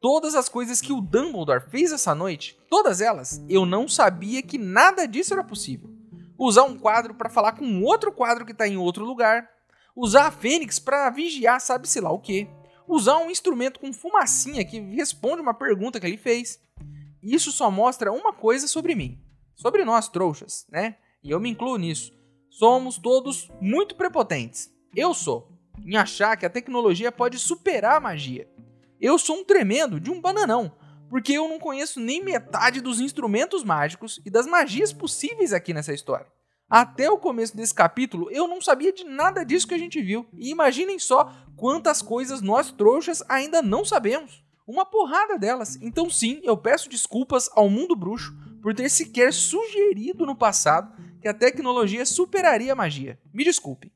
Todas 0.00 0.34
as 0.34 0.48
coisas 0.48 0.80
que 0.80 0.94
o 0.94 1.00
Dumbledore 1.02 1.68
fez 1.68 1.92
essa 1.92 2.14
noite, 2.14 2.58
todas 2.70 3.02
elas, 3.02 3.44
eu 3.50 3.66
não 3.66 3.86
sabia 3.86 4.40
que 4.40 4.56
nada 4.56 5.06
disso 5.06 5.34
era 5.34 5.44
possível. 5.44 5.90
Usar 6.38 6.62
um 6.62 6.78
quadro 6.78 7.14
para 7.14 7.28
falar 7.28 7.52
com 7.52 7.82
outro 7.82 8.10
quadro 8.10 8.46
que 8.46 8.52
está 8.52 8.66
em 8.66 8.78
outro 8.78 9.04
lugar, 9.04 9.46
usar 9.94 10.28
a 10.28 10.30
Fênix 10.30 10.78
para 10.78 11.10
vigiar 11.10 11.60
sabe-se 11.60 12.00
lá 12.00 12.10
o 12.10 12.18
que, 12.18 12.48
usar 12.88 13.18
um 13.18 13.30
instrumento 13.30 13.78
com 13.78 13.92
fumacinha 13.92 14.64
que 14.64 14.80
responde 14.80 15.42
uma 15.42 15.52
pergunta 15.52 16.00
que 16.00 16.06
ele 16.06 16.16
fez. 16.16 16.58
Isso 17.22 17.52
só 17.52 17.70
mostra 17.70 18.10
uma 18.10 18.32
coisa 18.32 18.66
sobre 18.66 18.94
mim, 18.94 19.22
sobre 19.54 19.84
nós 19.84 20.08
trouxas, 20.08 20.66
né? 20.70 20.96
E 21.22 21.30
eu 21.30 21.38
me 21.38 21.50
incluo 21.50 21.76
nisso. 21.76 22.10
Somos 22.48 22.96
todos 22.96 23.50
muito 23.60 23.94
prepotentes. 23.94 24.72
Eu 24.96 25.12
sou, 25.12 25.52
em 25.84 25.98
achar 25.98 26.38
que 26.38 26.46
a 26.46 26.50
tecnologia 26.50 27.12
pode 27.12 27.38
superar 27.38 27.98
a 27.98 28.00
magia. 28.00 28.48
Eu 29.00 29.18
sou 29.18 29.36
um 29.36 29.44
tremendo 29.44 29.98
de 29.98 30.10
um 30.10 30.20
bananão, 30.20 30.70
porque 31.08 31.32
eu 31.32 31.48
não 31.48 31.58
conheço 31.58 31.98
nem 31.98 32.22
metade 32.22 32.82
dos 32.82 33.00
instrumentos 33.00 33.64
mágicos 33.64 34.20
e 34.26 34.30
das 34.30 34.46
magias 34.46 34.92
possíveis 34.92 35.54
aqui 35.54 35.72
nessa 35.72 35.94
história. 35.94 36.26
Até 36.68 37.10
o 37.10 37.18
começo 37.18 37.56
desse 37.56 37.74
capítulo, 37.74 38.30
eu 38.30 38.46
não 38.46 38.60
sabia 38.60 38.92
de 38.92 39.02
nada 39.02 39.42
disso 39.42 39.66
que 39.66 39.74
a 39.74 39.78
gente 39.78 40.00
viu. 40.02 40.26
E 40.34 40.50
imaginem 40.50 40.98
só 40.98 41.32
quantas 41.56 42.02
coisas 42.02 42.42
nós 42.42 42.70
trouxas 42.70 43.24
ainda 43.28 43.62
não 43.62 43.84
sabemos. 43.84 44.44
Uma 44.66 44.84
porrada 44.84 45.36
delas. 45.36 45.76
Então, 45.82 46.08
sim, 46.08 46.40
eu 46.44 46.56
peço 46.56 46.88
desculpas 46.88 47.50
ao 47.54 47.68
mundo 47.68 47.96
bruxo 47.96 48.36
por 48.62 48.72
ter 48.72 48.88
sequer 48.88 49.32
sugerido 49.32 50.24
no 50.24 50.36
passado 50.36 50.94
que 51.20 51.26
a 51.26 51.34
tecnologia 51.34 52.06
superaria 52.06 52.72
a 52.72 52.76
magia. 52.76 53.18
Me 53.34 53.42
desculpem. 53.42 53.90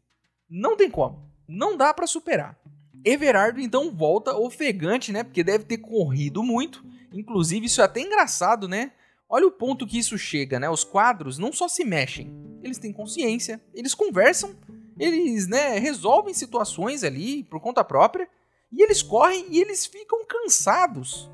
Não 0.50 0.76
tem 0.76 0.90
como. 0.90 1.30
Não 1.46 1.76
dá 1.76 1.94
para 1.94 2.06
superar. 2.06 2.58
Everardo 3.04 3.60
então 3.60 3.90
volta 3.90 4.36
ofegante, 4.36 5.12
né? 5.12 5.22
Porque 5.22 5.44
deve 5.44 5.64
ter 5.64 5.78
corrido 5.78 6.42
muito. 6.42 6.84
Inclusive, 7.12 7.66
isso 7.66 7.80
é 7.80 7.84
até 7.84 8.00
engraçado, 8.00 8.66
né? 8.66 8.92
Olha 9.28 9.46
o 9.46 9.52
ponto 9.52 9.86
que 9.86 9.98
isso 9.98 10.16
chega, 10.16 10.58
né? 10.58 10.68
Os 10.70 10.84
quadros 10.84 11.38
não 11.38 11.52
só 11.52 11.68
se 11.68 11.84
mexem, 11.84 12.32
eles 12.62 12.78
têm 12.78 12.92
consciência, 12.92 13.60
eles 13.74 13.94
conversam, 13.94 14.56
eles, 14.98 15.46
né, 15.48 15.78
resolvem 15.78 16.32
situações 16.32 17.02
ali 17.02 17.44
por 17.44 17.60
conta 17.60 17.84
própria, 17.84 18.28
e 18.72 18.82
eles 18.82 19.02
correm 19.02 19.46
e 19.50 19.60
eles 19.60 19.86
ficam 19.86 20.24
cansados. 20.24 21.30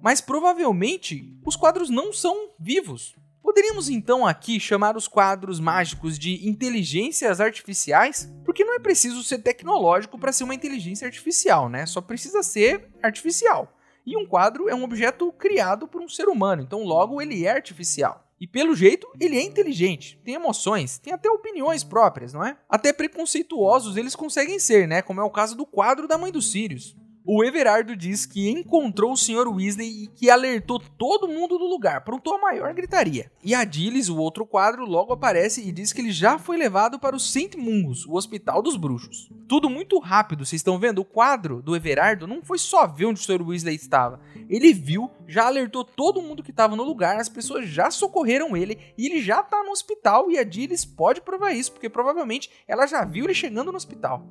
Mas 0.00 0.20
provavelmente 0.20 1.36
os 1.44 1.56
quadros 1.56 1.90
não 1.90 2.12
são 2.12 2.50
vivos. 2.58 3.14
Poderíamos 3.42 3.88
então 3.88 4.24
aqui 4.24 4.60
chamar 4.60 4.96
os 4.96 5.08
quadros 5.08 5.58
mágicos 5.58 6.18
de 6.18 6.48
inteligências 6.48 7.40
artificiais, 7.40 8.32
porque 8.44 8.64
não 8.64 8.74
é 8.74 8.78
preciso 8.78 9.22
ser 9.24 9.38
tecnológico 9.38 10.18
para 10.18 10.32
ser 10.32 10.44
uma 10.44 10.54
inteligência 10.54 11.06
artificial, 11.06 11.68
né? 11.68 11.84
Só 11.84 12.00
precisa 12.00 12.42
ser 12.42 12.88
artificial. 13.02 13.76
E 14.06 14.16
um 14.16 14.26
quadro 14.26 14.68
é 14.68 14.74
um 14.74 14.84
objeto 14.84 15.30
criado 15.32 15.88
por 15.88 16.00
um 16.00 16.08
ser 16.08 16.28
humano, 16.28 16.62
então 16.62 16.84
logo 16.84 17.20
ele 17.20 17.44
é 17.44 17.50
artificial. 17.50 18.26
E 18.40 18.46
pelo 18.46 18.74
jeito, 18.74 19.06
ele 19.20 19.36
é 19.36 19.42
inteligente, 19.42 20.20
tem 20.24 20.34
emoções, 20.34 20.98
tem 20.98 21.12
até 21.12 21.30
opiniões 21.30 21.84
próprias, 21.84 22.32
não 22.32 22.44
é? 22.44 22.56
Até 22.68 22.92
preconceituosos 22.92 23.96
eles 23.96 24.16
conseguem 24.16 24.58
ser, 24.58 24.88
né? 24.88 25.02
Como 25.02 25.20
é 25.20 25.24
o 25.24 25.30
caso 25.30 25.56
do 25.56 25.64
quadro 25.64 26.08
da 26.08 26.18
mãe 26.18 26.32
dos 26.32 26.50
Sirius. 26.50 26.96
O 27.24 27.44
Everardo 27.44 27.94
diz 27.94 28.26
que 28.26 28.50
encontrou 28.50 29.12
o 29.12 29.16
Sr. 29.16 29.46
Weasley 29.46 30.02
e 30.02 30.06
que 30.08 30.28
alertou 30.28 30.80
todo 30.80 31.28
mundo 31.28 31.56
do 31.56 31.68
lugar, 31.68 31.98
aprontou 31.98 32.34
a 32.34 32.40
maior 32.40 32.74
gritaria. 32.74 33.30
E 33.44 33.54
a 33.54 33.62
Dillis, 33.62 34.08
o 34.08 34.16
outro 34.16 34.44
quadro, 34.44 34.84
logo 34.84 35.12
aparece 35.12 35.62
e 35.62 35.70
diz 35.70 35.92
que 35.92 36.00
ele 36.00 36.10
já 36.10 36.36
foi 36.36 36.56
levado 36.56 36.98
para 36.98 37.14
o 37.14 37.20
St. 37.20 37.56
Mungus, 37.56 38.04
o 38.06 38.14
Hospital 38.14 38.60
dos 38.60 38.76
Bruxos. 38.76 39.30
Tudo 39.46 39.70
muito 39.70 40.00
rápido, 40.00 40.44
vocês 40.44 40.58
estão 40.58 40.80
vendo? 40.80 40.98
O 40.98 41.04
quadro 41.04 41.62
do 41.62 41.76
Everardo 41.76 42.26
não 42.26 42.42
foi 42.42 42.58
só 42.58 42.88
ver 42.88 43.06
onde 43.06 43.20
o 43.20 43.22
Sr. 43.22 43.40
Weasley 43.40 43.76
estava. 43.76 44.18
Ele 44.48 44.72
viu, 44.72 45.08
já 45.28 45.46
alertou 45.46 45.84
todo 45.84 46.20
mundo 46.20 46.42
que 46.42 46.50
estava 46.50 46.74
no 46.74 46.82
lugar, 46.82 47.20
as 47.20 47.28
pessoas 47.28 47.68
já 47.68 47.88
socorreram 47.88 48.56
ele 48.56 48.76
e 48.98 49.06
ele 49.06 49.22
já 49.22 49.42
está 49.42 49.62
no 49.62 49.70
hospital 49.70 50.28
e 50.28 50.38
a 50.38 50.42
Dillis 50.42 50.84
pode 50.84 51.20
provar 51.20 51.52
isso, 51.52 51.70
porque 51.70 51.88
provavelmente 51.88 52.50
ela 52.66 52.84
já 52.84 53.04
viu 53.04 53.26
ele 53.26 53.34
chegando 53.34 53.70
no 53.70 53.76
hospital. 53.76 54.26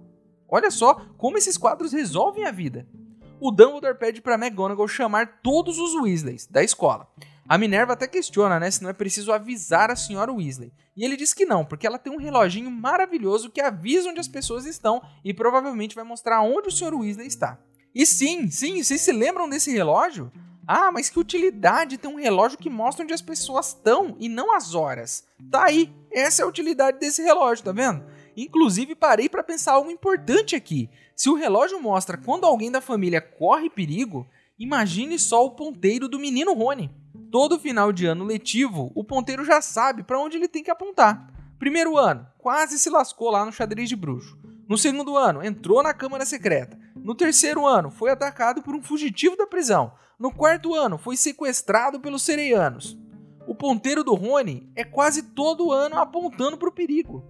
Olha 0.51 0.69
só 0.69 0.95
como 1.17 1.37
esses 1.37 1.57
quadros 1.57 1.93
resolvem 1.93 2.45
a 2.45 2.51
vida. 2.51 2.85
O 3.39 3.49
Dumbledore 3.49 3.97
pede 3.97 4.21
para 4.21 4.35
McGonagall 4.35 4.87
chamar 4.87 5.39
todos 5.41 5.79
os 5.79 5.95
Weasleys 5.95 6.45
da 6.45 6.61
escola. 6.61 7.07
A 7.47 7.57
Minerva 7.57 7.93
até 7.93 8.07
questiona, 8.07 8.59
né, 8.59 8.69
se 8.69 8.83
não 8.83 8.89
é 8.89 8.93
preciso 8.93 9.31
avisar 9.31 9.89
a 9.89 9.95
senhora 9.95 10.31
Weasley. 10.31 10.71
E 10.95 11.03
ele 11.03 11.17
diz 11.17 11.33
que 11.33 11.45
não, 11.45 11.65
porque 11.65 11.87
ela 11.87 11.97
tem 11.97 12.13
um 12.13 12.19
reloginho 12.19 12.69
maravilhoso 12.69 13.49
que 13.49 13.59
avisa 13.59 14.09
onde 14.09 14.19
as 14.19 14.27
pessoas 14.27 14.65
estão 14.65 15.01
e 15.23 15.33
provavelmente 15.33 15.95
vai 15.95 16.03
mostrar 16.03 16.41
onde 16.41 16.67
o 16.67 16.71
Sr. 16.71 16.93
Weasley 16.93 17.27
está. 17.27 17.57
E 17.93 18.05
sim, 18.05 18.49
sim, 18.49 18.81
vocês 18.81 19.01
se 19.01 19.11
lembram 19.11 19.49
desse 19.49 19.71
relógio? 19.71 20.31
Ah, 20.67 20.91
mas 20.91 21.09
que 21.09 21.19
utilidade 21.19 21.97
ter 21.97 22.07
um 22.07 22.15
relógio 22.15 22.57
que 22.57 22.69
mostra 22.69 23.03
onde 23.03 23.13
as 23.13 23.21
pessoas 23.21 23.69
estão 23.69 24.15
e 24.19 24.29
não 24.29 24.55
as 24.55 24.75
horas. 24.75 25.25
Tá 25.49 25.65
aí, 25.65 25.93
essa 26.11 26.43
é 26.43 26.45
a 26.45 26.47
utilidade 26.47 26.99
desse 26.99 27.21
relógio, 27.21 27.65
tá 27.65 27.71
vendo? 27.71 28.03
Inclusive 28.35 28.95
parei 28.95 29.27
para 29.27 29.43
pensar 29.43 29.73
algo 29.73 29.91
importante 29.91 30.55
aqui. 30.55 30.89
Se 31.15 31.29
o 31.29 31.35
relógio 31.35 31.81
mostra 31.81 32.17
quando 32.17 32.45
alguém 32.45 32.71
da 32.71 32.81
família 32.81 33.21
corre 33.21 33.69
perigo, 33.69 34.27
imagine 34.57 35.19
só 35.19 35.45
o 35.45 35.51
ponteiro 35.51 36.07
do 36.07 36.19
menino 36.19 36.53
Rony. 36.53 36.91
Todo 37.31 37.59
final 37.59 37.93
de 37.93 38.05
ano 38.05 38.25
letivo, 38.25 38.91
o 38.95 39.03
ponteiro 39.03 39.45
já 39.45 39.61
sabe 39.61 40.03
para 40.03 40.19
onde 40.19 40.37
ele 40.37 40.47
tem 40.47 40.63
que 40.63 40.71
apontar. 40.71 41.31
Primeiro 41.57 41.97
ano, 41.97 42.27
quase 42.37 42.79
se 42.79 42.89
lascou 42.89 43.29
lá 43.29 43.45
no 43.45 43.51
xadrez 43.51 43.87
de 43.87 43.95
bruxo. 43.95 44.37
No 44.67 44.77
segundo 44.77 45.17
ano, 45.17 45.43
entrou 45.43 45.83
na 45.83 45.93
Câmara 45.93 46.25
Secreta. 46.25 46.79
No 46.95 47.13
terceiro 47.13 47.67
ano, 47.67 47.91
foi 47.91 48.09
atacado 48.09 48.61
por 48.61 48.73
um 48.73 48.81
fugitivo 48.81 49.35
da 49.35 49.45
prisão. 49.45 49.93
No 50.17 50.31
quarto 50.31 50.73
ano, 50.73 50.97
foi 50.97 51.17
sequestrado 51.17 51.99
pelos 51.99 52.21
sereianos. 52.21 52.97
O 53.47 53.55
ponteiro 53.55 54.03
do 54.03 54.13
Rony 54.13 54.71
é 54.75 54.83
quase 54.83 55.23
todo 55.23 55.71
ano 55.71 55.97
apontando 55.97 56.57
para 56.57 56.69
o 56.69 56.71
perigo. 56.71 57.23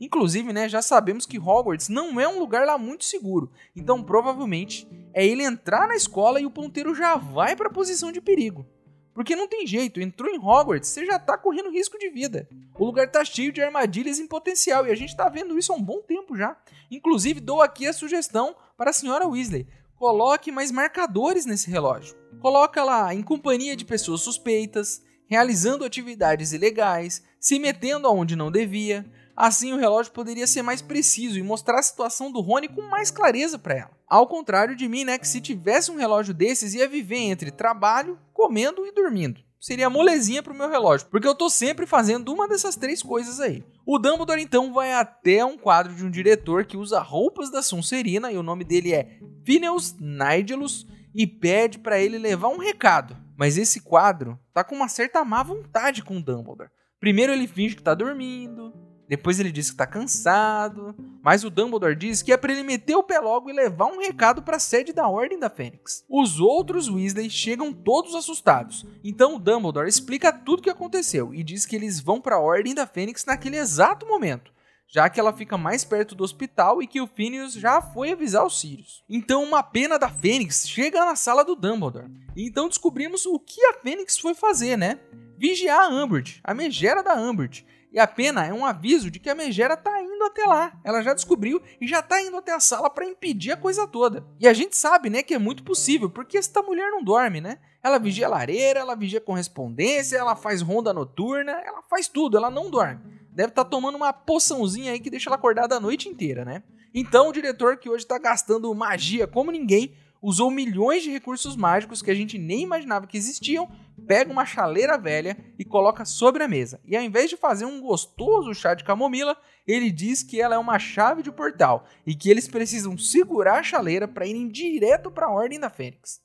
Inclusive, 0.00 0.52
né, 0.52 0.68
já 0.68 0.82
sabemos 0.82 1.24
que 1.24 1.38
Hogwarts 1.38 1.88
não 1.88 2.20
é 2.20 2.28
um 2.28 2.38
lugar 2.38 2.66
lá 2.66 2.76
muito 2.76 3.04
seguro. 3.04 3.50
Então, 3.74 4.02
provavelmente, 4.02 4.86
é 5.14 5.26
ele 5.26 5.42
entrar 5.42 5.88
na 5.88 5.96
escola 5.96 6.40
e 6.40 6.46
o 6.46 6.50
ponteiro 6.50 6.94
já 6.94 7.16
vai 7.16 7.56
para 7.56 7.68
a 7.68 7.72
posição 7.72 8.12
de 8.12 8.20
perigo. 8.20 8.66
Porque 9.14 9.34
não 9.34 9.48
tem 9.48 9.66
jeito, 9.66 9.98
entrou 9.98 10.30
em 10.30 10.38
Hogwarts, 10.38 10.90
você 10.90 11.06
já 11.06 11.18
tá 11.18 11.38
correndo 11.38 11.70
risco 11.70 11.98
de 11.98 12.10
vida. 12.10 12.46
O 12.78 12.84
lugar 12.84 13.10
tá 13.10 13.24
cheio 13.24 13.50
de 13.50 13.62
armadilhas 13.62 14.18
em 14.18 14.26
potencial 14.26 14.86
e 14.86 14.90
a 14.90 14.94
gente 14.94 15.16
tá 15.16 15.26
vendo 15.30 15.58
isso 15.58 15.72
há 15.72 15.76
um 15.76 15.82
bom 15.82 16.02
tempo 16.02 16.36
já. 16.36 16.54
Inclusive, 16.90 17.40
dou 17.40 17.62
aqui 17.62 17.86
a 17.86 17.94
sugestão 17.94 18.54
para 18.76 18.90
a 18.90 18.92
senhora 18.92 19.26
Weasley. 19.26 19.66
Coloque 19.96 20.52
mais 20.52 20.70
marcadores 20.70 21.46
nesse 21.46 21.70
relógio. 21.70 22.14
Coloca 22.40 22.84
lá 22.84 23.14
em 23.14 23.22
companhia 23.22 23.74
de 23.74 23.86
pessoas 23.86 24.20
suspeitas, 24.20 25.02
realizando 25.26 25.86
atividades 25.86 26.52
ilegais, 26.52 27.22
se 27.40 27.58
metendo 27.58 28.06
aonde 28.06 28.36
não 28.36 28.50
devia. 28.52 29.10
Assim 29.36 29.74
o 29.74 29.76
relógio 29.76 30.12
poderia 30.12 30.46
ser 30.46 30.62
mais 30.62 30.80
preciso 30.80 31.38
e 31.38 31.42
mostrar 31.42 31.78
a 31.78 31.82
situação 31.82 32.32
do 32.32 32.40
Rony 32.40 32.68
com 32.68 32.80
mais 32.82 33.10
clareza 33.10 33.58
para 33.58 33.74
ela. 33.74 33.90
Ao 34.08 34.26
contrário 34.26 34.74
de 34.74 34.88
mim, 34.88 35.04
né, 35.04 35.18
que 35.18 35.28
se 35.28 35.42
tivesse 35.42 35.90
um 35.90 35.96
relógio 35.96 36.32
desses 36.32 36.72
ia 36.72 36.88
viver 36.88 37.18
entre 37.18 37.50
trabalho, 37.50 38.18
comendo 38.32 38.86
e 38.86 38.92
dormindo. 38.92 39.44
Seria 39.60 39.90
molezinha 39.90 40.42
pro 40.42 40.54
meu 40.54 40.70
relógio, 40.70 41.08
porque 41.10 41.26
eu 41.26 41.34
tô 41.34 41.50
sempre 41.50 41.86
fazendo 41.86 42.32
uma 42.32 42.48
dessas 42.48 42.76
três 42.76 43.02
coisas 43.02 43.40
aí. 43.40 43.64
O 43.84 43.98
Dumbledore 43.98 44.40
então 44.40 44.72
vai 44.72 44.92
até 44.92 45.44
um 45.44 45.58
quadro 45.58 45.94
de 45.94 46.04
um 46.04 46.10
diretor 46.10 46.64
que 46.64 46.76
usa 46.76 47.00
roupas 47.00 47.50
da 47.50 47.60
Sonserina 47.60 48.32
e 48.32 48.38
o 48.38 48.42
nome 48.42 48.64
dele 48.64 48.94
é 48.94 49.18
Phineas 49.44 49.96
Nigelus 49.98 50.86
e 51.14 51.26
pede 51.26 51.78
para 51.78 51.98
ele 51.98 52.16
levar 52.16 52.48
um 52.48 52.58
recado. 52.58 53.16
Mas 53.36 53.58
esse 53.58 53.80
quadro 53.80 54.38
tá 54.54 54.64
com 54.64 54.74
uma 54.74 54.88
certa 54.88 55.24
má 55.24 55.42
vontade 55.42 56.02
com 56.02 56.16
o 56.16 56.22
Dumbledore. 56.22 56.70
Primeiro 56.98 57.32
ele 57.32 57.46
finge 57.46 57.76
que 57.76 57.82
tá 57.82 57.94
dormindo, 57.94 58.72
depois 59.08 59.38
ele 59.38 59.52
diz 59.52 59.70
que 59.70 59.76
tá 59.76 59.86
cansado, 59.86 60.94
mas 61.22 61.44
o 61.44 61.50
Dumbledore 61.50 61.94
diz 61.94 62.22
que 62.22 62.32
é 62.32 62.36
para 62.36 62.52
ele 62.52 62.62
meter 62.62 62.96
o 62.96 63.02
pé 63.02 63.20
logo 63.20 63.48
e 63.48 63.52
levar 63.52 63.86
um 63.86 64.00
recado 64.00 64.42
para 64.42 64.56
a 64.56 64.60
sede 64.60 64.92
da 64.92 65.08
Ordem 65.08 65.38
da 65.38 65.48
Fênix. 65.48 66.04
Os 66.08 66.40
outros 66.40 66.88
Weasley 66.88 67.30
chegam 67.30 67.72
todos 67.72 68.14
assustados, 68.14 68.84
então 69.04 69.36
o 69.36 69.38
Dumbledore 69.38 69.88
explica 69.88 70.32
tudo 70.32 70.58
o 70.60 70.62
que 70.62 70.70
aconteceu 70.70 71.32
e 71.32 71.44
diz 71.44 71.64
que 71.64 71.76
eles 71.76 72.00
vão 72.00 72.20
para 72.20 72.36
a 72.36 72.40
Ordem 72.40 72.74
da 72.74 72.86
Fênix 72.86 73.24
naquele 73.24 73.56
exato 73.56 74.06
momento, 74.06 74.52
já 74.88 75.08
que 75.08 75.20
ela 75.20 75.32
fica 75.32 75.56
mais 75.56 75.84
perto 75.84 76.14
do 76.14 76.24
hospital 76.24 76.82
e 76.82 76.86
que 76.86 77.00
o 77.00 77.06
Phineas 77.06 77.52
já 77.52 77.80
foi 77.80 78.12
avisar 78.12 78.44
os 78.44 78.60
Sirius. 78.60 79.04
Então 79.08 79.42
uma 79.42 79.62
pena 79.62 79.98
da 79.98 80.08
Fênix 80.08 80.68
chega 80.68 81.04
na 81.04 81.14
sala 81.16 81.44
do 81.44 81.54
Dumbledore. 81.54 82.10
Então 82.36 82.68
descobrimos 82.68 83.24
o 83.26 83.38
que 83.38 83.60
a 83.66 83.74
Fênix 83.74 84.18
foi 84.18 84.34
fazer, 84.34 84.76
né? 84.76 84.98
Vigiar 85.38 85.80
a 85.80 85.88
Umbridge, 85.88 86.40
a 86.42 86.54
megera 86.54 87.02
da 87.02 87.14
Umbridge, 87.14 87.66
e 87.96 87.98
a 87.98 88.06
pena 88.06 88.44
é 88.44 88.52
um 88.52 88.66
aviso 88.66 89.10
de 89.10 89.18
que 89.18 89.30
a 89.30 89.34
megera 89.34 89.74
tá 89.74 90.02
indo 90.02 90.22
até 90.24 90.44
lá. 90.44 90.78
Ela 90.84 91.00
já 91.00 91.14
descobriu 91.14 91.62
e 91.80 91.88
já 91.88 92.02
tá 92.02 92.20
indo 92.20 92.36
até 92.36 92.52
a 92.52 92.60
sala 92.60 92.90
para 92.90 93.06
impedir 93.06 93.52
a 93.52 93.56
coisa 93.56 93.86
toda. 93.86 94.22
E 94.38 94.46
a 94.46 94.52
gente 94.52 94.76
sabe, 94.76 95.08
né, 95.08 95.22
que 95.22 95.32
é 95.32 95.38
muito 95.38 95.62
possível, 95.62 96.10
porque 96.10 96.36
esta 96.36 96.60
mulher 96.60 96.90
não 96.90 97.02
dorme, 97.02 97.40
né? 97.40 97.58
Ela 97.82 97.96
vigia 97.96 98.28
lareira, 98.28 98.80
ela 98.80 98.94
vigia 98.94 99.18
correspondência, 99.18 100.18
ela 100.18 100.36
faz 100.36 100.60
ronda 100.60 100.92
noturna, 100.92 101.52
ela 101.52 101.80
faz 101.88 102.06
tudo, 102.06 102.36
ela 102.36 102.50
não 102.50 102.70
dorme. 102.70 103.00
Deve 103.32 103.48
estar 103.48 103.64
tá 103.64 103.70
tomando 103.70 103.94
uma 103.94 104.12
poçãozinha 104.12 104.92
aí 104.92 105.00
que 105.00 105.08
deixa 105.08 105.30
ela 105.30 105.36
acordada 105.36 105.74
a 105.74 105.80
noite 105.80 106.06
inteira, 106.06 106.44
né? 106.44 106.62
Então 106.92 107.30
o 107.30 107.32
diretor 107.32 107.78
que 107.78 107.88
hoje 107.88 108.04
está 108.04 108.18
gastando 108.18 108.74
magia 108.74 109.26
como 109.26 109.50
ninguém 109.50 109.94
usou 110.20 110.50
milhões 110.50 111.02
de 111.02 111.10
recursos 111.10 111.56
mágicos 111.56 112.02
que 112.02 112.10
a 112.10 112.14
gente 112.14 112.36
nem 112.36 112.60
imaginava 112.60 113.06
que 113.06 113.16
existiam, 113.16 113.70
pega 114.06 114.30
uma 114.30 114.46
chaleira 114.46 114.96
velha 114.96 115.36
e 115.58 115.64
coloca 115.64 116.04
sobre 116.04 116.42
a 116.42 116.48
mesa. 116.48 116.80
E 116.84 116.96
ao 116.96 117.02
invés 117.02 117.28
de 117.28 117.36
fazer 117.36 117.64
um 117.64 117.80
gostoso 117.80 118.54
chá 118.54 118.74
de 118.74 118.84
camomila, 118.84 119.36
ele 119.66 119.90
diz 119.90 120.22
que 120.22 120.40
ela 120.40 120.54
é 120.54 120.58
uma 120.58 120.78
chave 120.78 121.22
de 121.22 121.32
portal 121.32 121.86
e 122.06 122.14
que 122.14 122.30
eles 122.30 122.46
precisam 122.46 122.96
segurar 122.96 123.58
a 123.58 123.62
chaleira 123.62 124.06
para 124.06 124.26
irem 124.26 124.48
direto 124.48 125.10
para 125.10 125.26
a 125.26 125.32
Ordem 125.32 125.58
da 125.58 125.68
Fênix. 125.68 126.20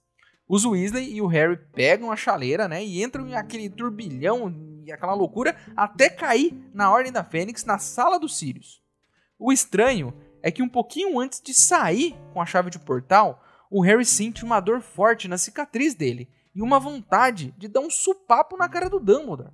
Os 0.47 0.65
Weasley 0.65 1.13
e 1.13 1.21
o 1.21 1.27
Harry 1.27 1.57
pegam 1.73 2.11
a 2.11 2.15
chaleira, 2.15 2.67
né, 2.67 2.83
e 2.83 3.01
entram 3.01 3.25
em 3.25 3.35
aquele 3.35 3.69
turbilhão 3.69 4.53
e 4.83 4.91
aquela 4.91 5.13
loucura 5.13 5.55
até 5.77 6.09
cair 6.09 6.53
na 6.73 6.91
Ordem 6.91 7.11
da 7.11 7.23
Fênix 7.23 7.63
na 7.63 7.77
sala 7.77 8.19
dos 8.19 8.37
Sirius. 8.37 8.81
O 9.39 9.51
estranho 9.51 10.13
é 10.43 10.51
que 10.51 10.61
um 10.61 10.67
pouquinho 10.67 11.19
antes 11.19 11.41
de 11.41 11.53
sair 11.53 12.15
com 12.33 12.41
a 12.41 12.45
chave 12.45 12.69
de 12.69 12.79
portal, 12.79 13.41
o 13.69 13.81
Harry 13.81 14.03
sente 14.03 14.43
uma 14.43 14.59
dor 14.59 14.81
forte 14.81 15.27
na 15.27 15.37
cicatriz 15.37 15.95
dele 15.95 16.27
e 16.53 16.61
uma 16.61 16.79
vontade 16.79 17.53
de 17.57 17.67
dar 17.67 17.79
um 17.79 17.89
supapo 17.89 18.57
na 18.57 18.67
cara 18.67 18.89
do 18.89 18.99
Dumbledore. 18.99 19.51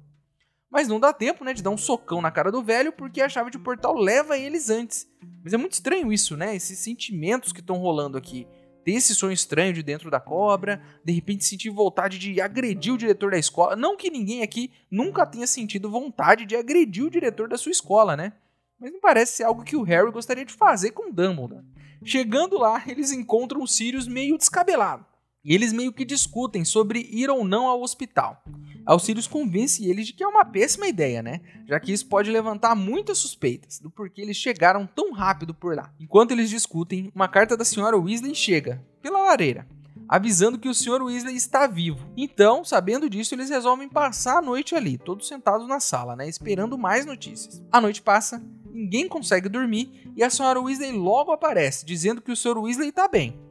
Mas 0.70 0.88
não 0.88 1.00
dá 1.00 1.14
tempo, 1.14 1.44
né, 1.44 1.54
de 1.54 1.64
dar 1.64 1.70
um 1.70 1.78
socão 1.78 2.22
na 2.22 2.30
cara 2.30 2.52
do 2.52 2.62
velho 2.62 2.92
porque 2.92 3.22
a 3.22 3.30
chave 3.30 3.50
de 3.50 3.60
portal 3.60 3.96
leva 3.96 4.38
eles 4.38 4.70
antes. 4.70 5.08
Mas 5.44 5.54
é 5.54 5.58
muito 5.58 5.74
estranho 5.74 6.12
isso, 6.12 6.36
né? 6.36 6.56
Esses 6.56 6.80
sentimentos 6.80 7.54
que 7.54 7.62
estão 7.62 7.78
rolando 7.78 8.18
aqui. 8.18 8.46
Ter 8.84 8.92
esse 8.92 9.16
sonho 9.16 9.34
estranho 9.34 9.74
de 9.74 9.84
dentro 9.84 10.12
da 10.12 10.20
cobra, 10.20 10.82
de 11.04 11.14
repente 11.14 11.46
sentir 11.46 11.70
vontade 11.70 12.18
de 12.20 12.40
agredir 12.42 12.94
o 12.94 12.98
diretor 12.98 13.32
da 13.32 13.38
escola. 13.38 13.76
Não 13.76 13.96
que 13.96 14.10
ninguém 14.10 14.44
aqui 14.44 14.72
nunca 14.92 15.26
tenha 15.26 15.48
sentido 15.48 15.90
vontade 15.90 16.46
de 16.46 16.56
agredir 16.56 17.06
o 17.06 17.10
diretor 17.10 17.48
da 17.48 17.58
sua 17.58 17.72
escola, 17.72 18.18
né? 18.18 18.34
Mas 18.80 18.92
me 18.92 19.00
parece 19.00 19.38
ser 19.38 19.44
algo 19.44 19.64
que 19.64 19.76
o 19.76 19.84
Harry 19.84 20.12
gostaria 20.12 20.46
de 20.46 20.54
fazer 20.54 20.92
com 20.92 21.12
Dumbledore. 21.12 21.64
Chegando 22.04 22.58
lá, 22.58 22.84
eles 22.86 23.12
encontram 23.12 23.62
o 23.62 23.68
Sirius 23.68 24.08
meio 24.08 24.38
descabelado. 24.38 25.06
E 25.48 25.56
eles 25.56 25.72
meio 25.72 25.94
que 25.94 26.04
discutem 26.04 26.66
sobre 26.66 27.08
ir 27.10 27.30
ou 27.30 27.46
não 27.46 27.68
ao 27.68 27.82
hospital. 27.82 28.44
A 28.86 29.00
Sirius 29.00 29.28
convence 29.28 29.90
eles 29.90 30.08
de 30.08 30.12
que 30.12 30.22
é 30.22 30.28
uma 30.28 30.44
péssima 30.44 30.88
ideia, 30.90 31.24
né? 31.24 31.40
Já 31.66 31.80
que 31.80 31.94
isso 31.94 32.06
pode 32.08 32.30
levantar 32.30 32.76
muitas 32.76 33.18
suspeitas 33.18 33.80
do 33.80 33.90
porquê 33.90 34.22
eles 34.22 34.36
chegaram 34.36 34.86
tão 34.86 35.14
rápido 35.14 35.54
por 35.54 35.74
lá. 35.74 35.90
Enquanto 36.02 36.32
eles 36.32 36.50
discutem, 36.50 37.10
uma 37.16 37.30
carta 37.30 37.56
da 37.56 37.64
senhora 37.64 37.98
Weasley 37.98 38.36
chega, 38.36 38.86
pela 39.02 39.22
lareira, 39.22 39.66
avisando 40.06 40.60
que 40.60 40.68
o 40.68 40.74
Sr. 40.74 41.02
Weasley 41.02 41.38
está 41.38 41.66
vivo. 41.66 42.06
Então, 42.18 42.66
sabendo 42.66 43.10
disso, 43.10 43.34
eles 43.34 43.50
resolvem 43.50 43.88
passar 43.88 44.40
a 44.40 44.42
noite 44.42 44.76
ali, 44.76 44.98
todos 44.98 45.30
sentados 45.30 45.66
na 45.66 45.80
sala, 45.80 46.14
né, 46.14 46.28
esperando 46.28 46.78
mais 46.78 47.06
notícias. 47.06 47.64
A 47.72 47.80
noite 47.80 48.02
passa 48.02 48.44
ninguém 48.70 49.08
consegue 49.08 49.48
dormir 49.48 50.12
e 50.16 50.24
a 50.24 50.30
senhora 50.30 50.62
Weasley 50.62 50.92
logo 50.92 51.32
aparece, 51.32 51.86
dizendo 51.86 52.22
que 52.22 52.32
o 52.32 52.36
Sr. 52.36 52.58
Weasley 52.58 52.90
está 52.90 53.08
bem. 53.08 53.47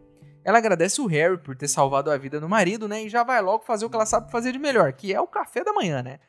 Ela 0.47 0.59
agradece 0.59 1.00
o 1.00 1.07
Harry 1.07 1.37
por 1.37 1.57
ter 1.57 1.67
salvado 1.67 2.09
a 2.09 2.17
vida 2.17 2.38
do 2.38 2.49
marido, 2.49 2.87
né? 2.87 3.03
E 3.03 3.09
já 3.09 3.25
vai 3.25 3.43
logo 3.43 3.65
fazer 3.65 3.85
o 3.85 3.91
que 3.91 3.97
ela 3.97 4.07
sabe 4.07 4.31
fazer 4.31 4.53
de 4.53 4.61
melhor, 4.61 4.93
que 4.93 5.12
é 5.12 5.21
o 5.21 5.26
café 5.26 5.65
da 5.65 5.73
manhã, 5.73 6.05
né? 6.05 6.21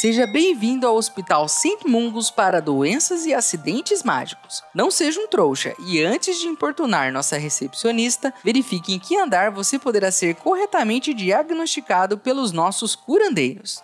Seja 0.00 0.24
bem-vindo 0.24 0.86
ao 0.86 0.94
Hospital 0.94 1.48
St. 1.48 1.88
Mungus 1.88 2.30
para 2.30 2.60
doenças 2.60 3.26
e 3.26 3.34
acidentes 3.34 4.04
mágicos. 4.04 4.62
Não 4.72 4.92
seja 4.92 5.20
um 5.20 5.26
trouxa 5.26 5.74
e 5.80 6.00
antes 6.04 6.38
de 6.38 6.46
importunar 6.46 7.12
nossa 7.12 7.36
recepcionista, 7.36 8.32
verifique 8.44 8.94
em 8.94 9.00
que 9.00 9.18
andar 9.18 9.50
você 9.50 9.76
poderá 9.76 10.12
ser 10.12 10.36
corretamente 10.36 11.12
diagnosticado 11.12 12.16
pelos 12.16 12.52
nossos 12.52 12.94
curandeiros 12.94 13.82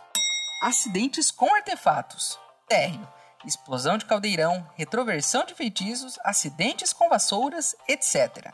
acidentes 0.63 1.31
com 1.31 1.53
artefatos, 1.55 2.39
térreo, 2.69 3.07
explosão 3.45 3.99
de 3.99 4.05
caldeirão, 4.05 4.69
retroversão 4.77 5.45
de 5.45 5.55
feitiços, 5.55 6.19
acidentes 6.25 6.93
com 6.93 7.09
vassouras, 7.09 7.75
etc. 7.89 8.53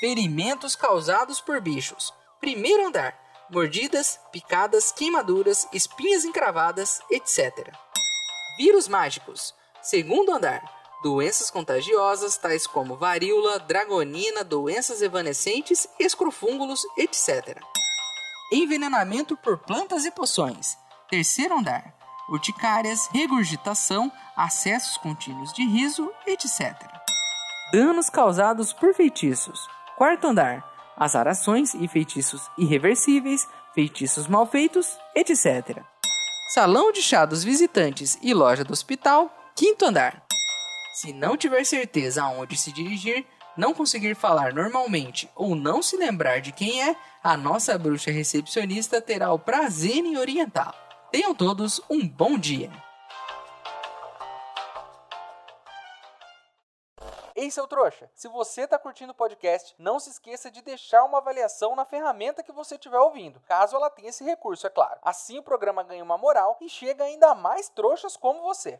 Ferimentos 0.00 0.74
causados 0.74 1.40
por 1.40 1.60
bichos. 1.60 2.12
Primeiro 2.40 2.86
andar, 2.86 3.18
mordidas, 3.50 4.20
picadas, 4.32 4.92
queimaduras, 4.92 5.66
espinhas 5.72 6.24
encravadas, 6.24 7.00
etc. 7.10 7.72
Vírus 8.56 8.88
mágicos, 8.88 9.54
Segundo 9.80 10.32
andar, 10.32 10.62
doenças 11.02 11.50
contagiosas 11.50 12.36
tais 12.36 12.66
como 12.66 12.96
varíola, 12.96 13.58
dragonina, 13.60 14.44
doenças 14.44 15.00
evanescentes, 15.00 15.88
escrofúngulos, 15.98 16.82
etc. 16.98 17.58
Envenenamento 18.52 19.36
por 19.36 19.58
plantas 19.58 20.04
e 20.04 20.10
poções. 20.10 20.76
Terceiro 21.08 21.56
andar, 21.56 21.94
urticárias, 22.28 23.08
regurgitação, 23.12 24.12
acessos 24.36 24.96
contínuos 24.96 25.52
de 25.52 25.66
riso, 25.66 26.12
etc. 26.26 26.74
Danos 27.72 28.08
causados 28.08 28.72
por 28.72 28.94
feitiços. 28.94 29.68
Quarto 29.96 30.26
andar, 30.26 30.64
azarações 30.96 31.74
e 31.74 31.86
feitiços 31.88 32.50
irreversíveis, 32.56 33.48
feitiços 33.74 34.26
mal 34.26 34.46
feitos, 34.46 34.98
etc. 35.14 35.82
Salão 36.48 36.92
de 36.92 37.02
chá 37.02 37.24
dos 37.24 37.44
visitantes 37.44 38.18
e 38.22 38.32
loja 38.32 38.64
do 38.64 38.72
hospital, 38.72 39.30
quinto 39.54 39.84
andar. 39.84 40.22
Se 40.94 41.12
não 41.12 41.36
tiver 41.36 41.64
certeza 41.64 42.22
aonde 42.22 42.56
se 42.56 42.72
dirigir, 42.72 43.26
não 43.56 43.74
conseguir 43.74 44.14
falar 44.14 44.54
normalmente 44.54 45.28
ou 45.34 45.54
não 45.54 45.82
se 45.82 45.96
lembrar 45.96 46.40
de 46.40 46.52
quem 46.52 46.82
é, 46.82 46.96
a 47.22 47.36
nossa 47.36 47.76
bruxa 47.76 48.10
recepcionista 48.10 49.00
terá 49.00 49.32
o 49.32 49.38
prazer 49.38 49.96
em 49.96 50.16
orientá-lo. 50.16 50.87
Tenham 51.10 51.34
todos 51.34 51.80
um 51.88 52.06
bom 52.06 52.38
dia! 52.38 52.70
Ei, 57.34 57.50
seu 57.50 57.66
trouxa, 57.66 58.10
se 58.14 58.28
você 58.28 58.62
está 58.62 58.78
curtindo 58.78 59.12
o 59.12 59.14
podcast, 59.14 59.74
não 59.78 59.98
se 59.98 60.10
esqueça 60.10 60.50
de 60.50 60.60
deixar 60.60 61.04
uma 61.04 61.16
avaliação 61.16 61.74
na 61.74 61.86
ferramenta 61.86 62.42
que 62.42 62.52
você 62.52 62.74
estiver 62.74 62.98
ouvindo, 62.98 63.40
caso 63.48 63.74
ela 63.74 63.88
tenha 63.88 64.10
esse 64.10 64.22
recurso, 64.22 64.66
é 64.66 64.70
claro. 64.70 64.98
Assim 65.02 65.38
o 65.38 65.42
programa 65.42 65.82
ganha 65.82 66.04
uma 66.04 66.18
moral 66.18 66.58
e 66.60 66.68
chega 66.68 67.04
ainda 67.04 67.34
mais 67.34 67.70
trouxas 67.70 68.14
como 68.14 68.42
você. 68.42 68.78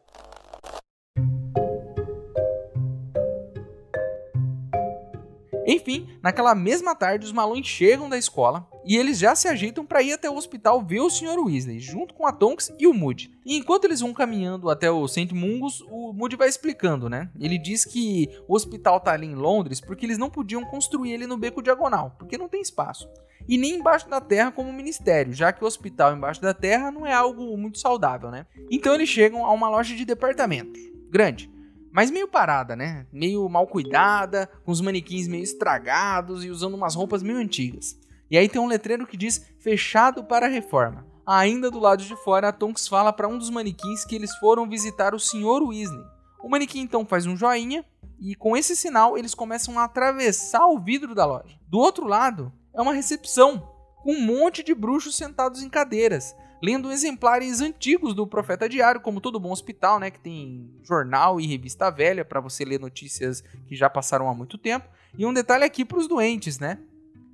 Enfim, 5.68 6.08
naquela 6.22 6.54
mesma 6.54 6.94
tarde, 6.94 7.26
os 7.26 7.32
malões 7.32 7.66
chegam 7.66 8.08
da 8.08 8.16
escola 8.16 8.66
e 8.87 8.96
eles 8.96 9.18
já 9.18 9.34
se 9.34 9.48
ajeitam 9.48 9.84
para 9.84 10.00
ir 10.00 10.14
até 10.14 10.30
o 10.30 10.34
hospital 10.34 10.82
ver 10.82 11.00
o 11.00 11.10
Sr. 11.10 11.38
Weasley, 11.38 11.78
junto 11.78 12.14
com 12.14 12.26
a 12.26 12.32
Tonks 12.32 12.72
e 12.78 12.87
o 12.87 12.94
Moody. 12.94 13.30
E 13.44 13.54
enquanto 13.54 13.84
eles 13.84 14.00
vão 14.00 14.14
caminhando 14.14 14.70
até 14.70 14.90
o 14.90 15.06
St. 15.06 15.34
Mungus, 15.34 15.82
o 15.90 16.14
Moody 16.14 16.37
vai 16.37 16.48
explicando, 16.48 17.10
né? 17.10 17.28
Ele 17.38 17.58
diz 17.58 17.84
que 17.84 18.30
o 18.48 18.54
hospital 18.54 18.98
tá 18.98 19.12
ali 19.12 19.26
em 19.26 19.34
Londres 19.34 19.78
porque 19.78 20.06
eles 20.06 20.16
não 20.16 20.30
podiam 20.30 20.64
construir 20.64 21.12
ele 21.12 21.26
no 21.26 21.37
beco 21.37 21.62
diagonal, 21.62 22.16
porque 22.18 22.38
não 22.38 22.48
tem 22.48 22.62
espaço. 22.62 23.06
E 23.46 23.58
nem 23.58 23.75
embaixo 23.75 24.08
da 24.08 24.22
terra 24.22 24.50
como 24.50 24.72
ministério, 24.72 25.34
já 25.34 25.52
que 25.52 25.62
o 25.62 25.66
hospital 25.66 26.16
embaixo 26.16 26.40
da 26.40 26.54
terra 26.54 26.90
não 26.90 27.06
é 27.06 27.12
algo 27.12 27.54
muito 27.58 27.78
saudável, 27.78 28.30
né? 28.30 28.46
Então 28.70 28.94
eles 28.94 29.10
chegam 29.10 29.44
a 29.44 29.52
uma 29.52 29.68
loja 29.68 29.94
de 29.94 30.06
departamentos, 30.06 30.80
grande 31.10 31.57
mas 31.92 32.11
meio 32.11 32.28
parada, 32.28 32.76
né? 32.76 33.07
Meio 33.12 33.49
mal 33.49 33.66
cuidada, 33.66 34.49
com 34.64 34.71
os 34.71 34.80
manequins 34.80 35.28
meio 35.28 35.42
estragados 35.42 36.45
e 36.45 36.50
usando 36.50 36.75
umas 36.75 36.95
roupas 36.95 37.23
meio 37.23 37.38
antigas. 37.38 37.99
E 38.30 38.37
aí 38.37 38.49
tem 38.49 38.61
um 38.61 38.66
letreiro 38.66 39.07
que 39.07 39.16
diz 39.16 39.45
fechado 39.59 40.25
para 40.25 40.47
reforma. 40.47 41.07
Ainda 41.26 41.71
do 41.71 41.78
lado 41.78 42.02
de 42.02 42.16
fora, 42.16 42.49
a 42.49 42.52
Tonks 42.52 42.88
fala 42.88 43.12
para 43.12 43.28
um 43.28 43.38
dos 43.38 43.50
manequins 43.50 44.04
que 44.04 44.14
eles 44.14 44.35
foram 44.37 44.68
visitar 44.68 45.14
o 45.14 45.21
Sr. 45.21 45.62
Weasley. 45.62 46.04
O 46.42 46.49
manequim 46.49 46.80
então 46.80 47.04
faz 47.04 47.26
um 47.26 47.37
joinha 47.37 47.85
e 48.18 48.35
com 48.35 48.57
esse 48.57 48.75
sinal 48.75 49.18
eles 49.18 49.35
começam 49.35 49.78
a 49.78 49.85
atravessar 49.85 50.66
o 50.66 50.78
vidro 50.78 51.14
da 51.14 51.26
loja. 51.26 51.59
Do 51.66 51.78
outro 51.78 52.07
lado 52.07 52.52
é 52.75 52.80
uma 52.80 52.95
recepção 52.95 53.68
com 54.02 54.12
um 54.12 54.21
monte 54.21 54.62
de 54.62 54.75
bruxos 54.75 55.16
sentados 55.16 55.62
em 55.62 55.68
cadeiras, 55.68 56.35
lendo 56.62 56.90
exemplares 56.90 57.60
antigos 57.60 58.14
do 58.14 58.26
Profeta 58.26 58.68
Diário, 58.68 59.00
como 59.00 59.20
todo 59.20 59.40
bom 59.40 59.52
hospital, 59.52 59.98
né, 59.98 60.10
que 60.10 60.20
tem 60.20 60.70
jornal 60.82 61.40
e 61.40 61.46
revista 61.46 61.90
velha 61.90 62.24
para 62.24 62.40
você 62.40 62.64
ler 62.64 62.80
notícias 62.80 63.42
que 63.66 63.76
já 63.76 63.88
passaram 63.88 64.28
há 64.28 64.34
muito 64.34 64.58
tempo. 64.58 64.88
E 65.16 65.24
um 65.24 65.32
detalhe 65.32 65.64
aqui 65.64 65.84
para 65.84 65.98
os 65.98 66.08
doentes, 66.08 66.58
né? 66.58 66.78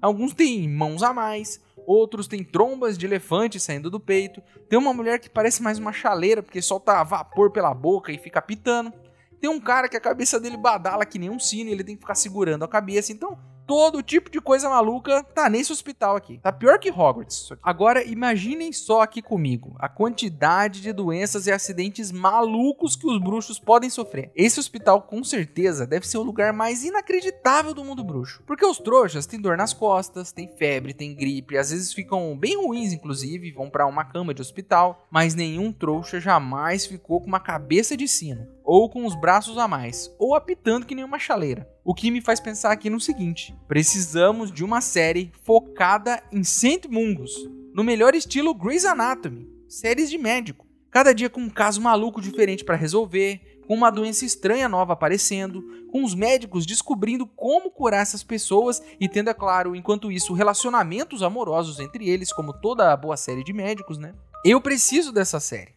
Alguns 0.00 0.34
têm 0.34 0.68
mãos 0.68 1.02
a 1.02 1.14
mais, 1.14 1.60
outros 1.86 2.28
têm 2.28 2.44
trombas 2.44 2.98
de 2.98 3.06
elefante 3.06 3.58
saindo 3.58 3.90
do 3.90 3.98
peito. 3.98 4.42
Tem 4.68 4.78
uma 4.78 4.92
mulher 4.92 5.18
que 5.18 5.30
parece 5.30 5.62
mais 5.62 5.78
uma 5.78 5.92
chaleira 5.92 6.42
porque 6.42 6.60
solta 6.60 7.02
vapor 7.02 7.50
pela 7.50 7.72
boca 7.72 8.12
e 8.12 8.18
fica 8.18 8.42
pitando. 8.42 8.92
Tem 9.40 9.48
um 9.50 9.60
cara 9.60 9.88
que 9.88 9.96
a 9.96 10.00
cabeça 10.00 10.38
dele 10.38 10.56
badala 10.56 11.04
que 11.04 11.18
nem 11.18 11.30
um 11.30 11.38
sino 11.38 11.70
ele 11.70 11.84
tem 11.84 11.96
que 11.96 12.02
ficar 12.02 12.14
segurando 12.14 12.64
a 12.64 12.68
cabeça. 12.68 13.12
Então, 13.12 13.38
todo 13.66 14.02
tipo 14.02 14.30
de 14.30 14.40
coisa 14.40 14.68
maluca 14.68 15.22
tá 15.22 15.48
nesse 15.48 15.72
hospital 15.72 16.16
aqui. 16.16 16.38
Tá 16.38 16.52
pior 16.52 16.78
que 16.78 16.90
Hogwarts. 16.90 17.50
Agora, 17.62 18.04
imaginem 18.04 18.72
só 18.72 19.02
aqui 19.02 19.22
comigo 19.22 19.74
a 19.78 19.88
quantidade 19.88 20.80
de 20.80 20.92
doenças 20.92 21.46
e 21.46 21.52
acidentes 21.52 22.12
malucos 22.12 22.96
que 22.96 23.06
os 23.06 23.20
bruxos 23.20 23.58
podem 23.58 23.90
sofrer. 23.90 24.30
Esse 24.34 24.60
hospital, 24.60 25.02
com 25.02 25.22
certeza, 25.24 25.86
deve 25.86 26.06
ser 26.06 26.18
o 26.18 26.22
lugar 26.22 26.52
mais 26.52 26.84
inacreditável 26.84 27.74
do 27.74 27.84
mundo 27.84 28.04
bruxo. 28.04 28.42
Porque 28.46 28.64
os 28.64 28.78
trouxas 28.78 29.26
têm 29.26 29.40
dor 29.40 29.56
nas 29.56 29.72
costas, 29.72 30.32
têm 30.32 30.48
febre, 30.48 30.94
têm 30.94 31.14
gripe, 31.14 31.58
às 31.58 31.70
vezes 31.70 31.92
ficam 31.92 32.36
bem 32.36 32.56
ruins, 32.56 32.92
inclusive, 32.92 33.50
vão 33.50 33.70
para 33.70 33.86
uma 33.86 34.04
cama 34.04 34.34
de 34.34 34.42
hospital, 34.42 35.06
mas 35.10 35.34
nenhum 35.34 35.72
trouxa 35.72 36.20
jamais 36.20 36.86
ficou 36.86 37.20
com 37.20 37.26
uma 37.26 37.40
cabeça 37.40 37.96
de 37.96 38.06
sino 38.06 38.54
ou 38.64 38.88
com 38.88 39.04
os 39.04 39.14
braços 39.14 39.58
a 39.58 39.68
mais, 39.68 40.10
ou 40.18 40.34
apitando 40.34 40.86
que 40.86 40.94
nem 40.94 41.04
uma 41.04 41.18
chaleira. 41.18 41.68
O 41.84 41.94
que 41.94 42.10
me 42.10 42.22
faz 42.22 42.40
pensar 42.40 42.72
aqui 42.72 42.88
no 42.88 42.98
seguinte: 42.98 43.54
precisamos 43.68 44.50
de 44.50 44.64
uma 44.64 44.80
série 44.80 45.30
focada 45.42 46.22
em 46.32 46.42
Saint 46.42 46.86
Mungus, 46.86 47.32
no 47.74 47.84
melhor 47.84 48.14
estilo 48.14 48.54
Grey's 48.54 48.84
Anatomy, 48.84 49.46
séries 49.68 50.08
de 50.08 50.16
médico. 50.16 50.66
Cada 50.90 51.12
dia 51.12 51.28
com 51.28 51.40
um 51.40 51.50
caso 51.50 51.80
maluco 51.80 52.20
diferente 52.20 52.64
para 52.64 52.76
resolver, 52.76 53.54
com 53.66 53.74
uma 53.74 53.90
doença 53.90 54.24
estranha 54.24 54.68
nova 54.68 54.92
aparecendo, 54.92 55.62
com 55.90 56.04
os 56.04 56.14
médicos 56.14 56.66
descobrindo 56.66 57.26
como 57.26 57.70
curar 57.70 58.02
essas 58.02 58.22
pessoas 58.22 58.82
e 59.00 59.08
tendo, 59.08 59.30
é 59.30 59.34
claro, 59.34 59.74
enquanto 59.74 60.12
isso, 60.12 60.34
relacionamentos 60.34 61.22
amorosos 61.22 61.80
entre 61.80 62.08
eles, 62.08 62.32
como 62.32 62.52
toda 62.52 62.96
boa 62.96 63.16
série 63.16 63.42
de 63.42 63.52
médicos, 63.52 63.98
né? 63.98 64.14
Eu 64.44 64.60
preciso 64.60 65.10
dessa 65.10 65.40
série. 65.40 65.74